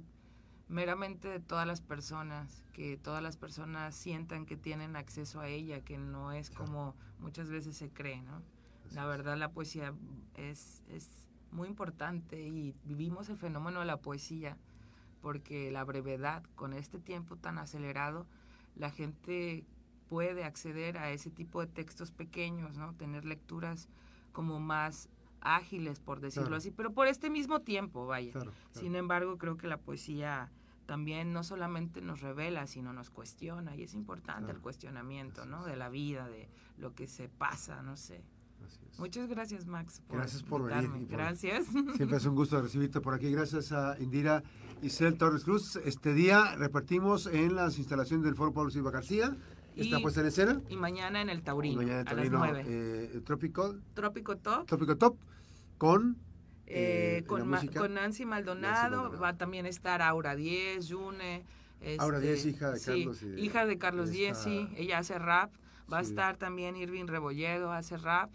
meramente 0.69 1.29
de 1.29 1.41
todas 1.41 1.67
las 1.67 1.81
personas, 1.81 2.65
que 2.73 2.97
todas 2.97 3.23
las 3.23 3.37
personas 3.37 3.95
sientan 3.95 4.47
que 4.47 4.57
tienen 4.57 4.97
acceso 4.97 5.41
a 5.41 5.49
ella, 5.49 5.81
que 5.81 5.99
no 5.99 6.33
es 6.33 6.51
como 6.51 6.95
muchas 7.21 7.51
veces 7.51 7.77
se 7.77 7.91
cree, 7.91 8.23
¿no? 8.23 8.43
Así 8.87 8.95
La 8.95 9.03
es. 9.03 9.09
verdad 9.09 9.37
la 9.37 9.53
poesía 9.53 9.95
es, 10.35 10.83
es 10.89 11.09
muy 11.53 11.69
importante 11.69 12.41
y 12.41 12.75
vivimos 12.85 13.29
el 13.29 13.37
fenómeno 13.37 13.81
de 13.81 13.87
la 13.87 13.99
poesía 13.99 14.57
porque 15.23 15.71
la 15.71 15.85
brevedad, 15.85 16.43
con 16.55 16.73
este 16.73 16.99
tiempo 16.99 17.37
tan 17.37 17.59
acelerado, 17.59 18.27
la 18.75 18.91
gente 18.91 19.65
puede 20.09 20.45
acceder 20.45 20.99
a 20.99 21.11
ese 21.11 21.31
tipo 21.31 21.61
de 21.61 21.67
textos 21.67 22.11
pequeños, 22.13 22.77
¿no? 22.77 22.95
Tener 22.95 23.25
lecturas 23.25 23.89
como 24.33 24.61
más 24.61 25.09
ágiles, 25.55 26.01
por 26.01 26.21
decirlo 26.21 26.49
Claro. 26.49 26.57
así, 26.59 26.71
pero 26.71 26.93
por 26.93 27.07
este 27.07 27.31
mismo 27.31 27.61
tiempo, 27.61 28.07
vaya. 28.07 28.33
Claro, 28.33 28.51
claro. 28.53 28.81
Sin 28.81 28.97
embargo, 28.97 29.39
creo 29.39 29.57
que 29.57 29.67
la 29.69 29.79
poesía 29.79 30.51
también 30.87 31.33
no 31.33 31.43
solamente 31.43 32.01
nos 32.01 32.21
revela, 32.21 32.67
sino 32.67 32.93
nos 32.93 33.11
cuestiona, 33.11 33.75
y 33.77 33.83
es 33.83 33.95
importante 33.95 34.53
el 34.53 34.61
cuestionamiento, 34.61 35.43
Así 35.43 35.51
¿no? 35.51 35.61
es. 35.61 35.67
De 35.67 35.77
la 35.77 35.89
vida, 35.89 36.29
de 36.29 36.49
lo 36.79 36.95
que 36.95 37.07
se 37.09 37.29
pasa, 37.29 37.83
no 37.83 37.97
sé. 37.97 38.23
Así 38.65 38.81
es. 38.91 38.99
Muchas 38.99 39.29
gracias, 39.29 39.67
Max. 39.67 40.01
Por 40.07 40.17
Gracias 40.19 40.43
por 40.43 40.63
venir 40.63 40.85
invitarme. 40.85 41.07
por- 41.09 41.17
Gracias. 41.19 41.67
Siempre 41.97 42.17
es 42.17 42.25
un 42.25 42.35
gusto 42.35 42.61
recibirte 42.63 43.01
por 43.01 43.15
aquí. 43.15 43.31
Gracias 43.31 43.71
a 43.73 43.97
Indira 44.01 44.43
Isel 44.83 45.19
Torres 45.19 45.45
Cruz. 45.45 45.77
Este 45.85 46.15
día 46.15 46.55
repartimos 46.57 47.27
en 47.27 47.55
las 47.55 47.79
instalaciones 47.79 48.25
del 48.25 48.35
Foro 48.35 48.53
Pablo 48.53 48.71
Silva 48.71 48.91
García. 48.91 49.37
Está 49.77 49.99
Y- 49.99 50.03
puesta 50.03 50.21
en 50.23 50.27
escena. 50.27 50.61
Y 50.71 50.77
mañana 50.77 51.21
en 51.21 51.29
el 51.29 51.43
Taurino, 51.43 51.77
mañana 51.77 52.01
en 52.01 52.09
a 52.09 52.13
las 52.15 52.31
Taurino, 52.31 52.39
9. 52.39 52.65
eh, 52.67 53.11
el 53.15 53.23
Tropical, 53.23 53.83
Trópico 53.95 54.37
Top. 54.39 54.67
Tropical 54.67 54.97
Top 54.97 55.19
con, 55.77 56.17
eh, 56.67 57.19
eh, 57.21 57.25
con, 57.27 57.47
Ma- 57.47 57.61
con 57.77 57.93
Nancy 57.95 58.25
Maldonado, 58.25 58.73
Nancy 58.73 58.91
Maldonado. 58.91 59.21
va 59.21 59.29
a 59.29 59.37
también 59.37 59.67
estar 59.67 60.01
Aura 60.03 60.35
Diez, 60.35 60.89
Yune. 60.89 61.45
Aura 61.99 62.17
este, 62.19 62.27
Diez, 62.33 62.47
hija 62.47 62.71
de 62.71 62.79
sí, 62.79 62.87
Carlos 62.87 63.23
y 63.23 63.27
de- 63.29 63.41
hija 63.41 63.67
de 63.67 63.79
Carlos 63.79 64.09
y 64.09 64.13
Diez, 64.13 64.31
esta- 64.39 64.45
sí, 64.45 64.69
ella 64.77 64.99
hace 64.99 65.19
rap. 65.19 65.53
Va 65.93 65.99
a 65.99 66.05
Sí. 66.05 66.11
estar 66.11 66.37
también 66.39 66.75
Irving 66.77 67.07
Rebolledo, 67.07 67.71
hace 67.71 67.97
rap. 67.99 68.31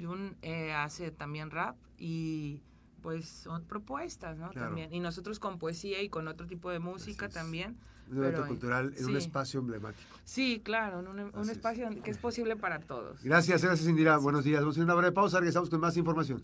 Jun 0.00 0.36
eh, 0.42 0.72
hace 0.72 1.10
también 1.10 1.50
rap 1.50 1.76
y 1.98 2.62
pues 3.02 3.28
son 3.28 3.64
propuestas, 3.64 4.38
¿no? 4.38 4.48
Claro. 4.50 4.68
También. 4.68 4.94
Y 4.94 5.00
nosotros 5.00 5.38
con 5.38 5.58
poesía 5.58 6.00
y 6.02 6.08
con 6.08 6.26
otro 6.28 6.46
tipo 6.46 6.70
de 6.70 6.78
música 6.78 7.28
también. 7.28 7.76
Un 8.10 8.18
evento 8.18 8.36
pero, 8.42 8.48
cultural 8.48 8.94
en 8.96 9.04
un 9.04 9.10
sí. 9.12 9.16
espacio 9.16 9.60
emblemático. 9.60 10.08
Sí, 10.24 10.60
claro, 10.64 11.00
en 11.00 11.08
un, 11.08 11.20
un 11.20 11.30
Así 11.34 11.50
es. 11.50 11.56
espacio 11.56 11.90
que 12.02 12.10
es 12.10 12.18
posible 12.18 12.56
para 12.56 12.80
todos. 12.80 13.22
Gracias, 13.22 13.62
gracias 13.62 13.88
Indira. 13.88 14.16
Buenos 14.18 14.44
días. 14.44 14.60
Vamos 14.60 14.74
a 14.74 14.80
hacer 14.80 14.84
una 14.84 14.94
breve 14.94 15.12
pausa. 15.12 15.38
Regresamos 15.38 15.70
con 15.70 15.80
más 15.80 15.96
información. 15.96 16.42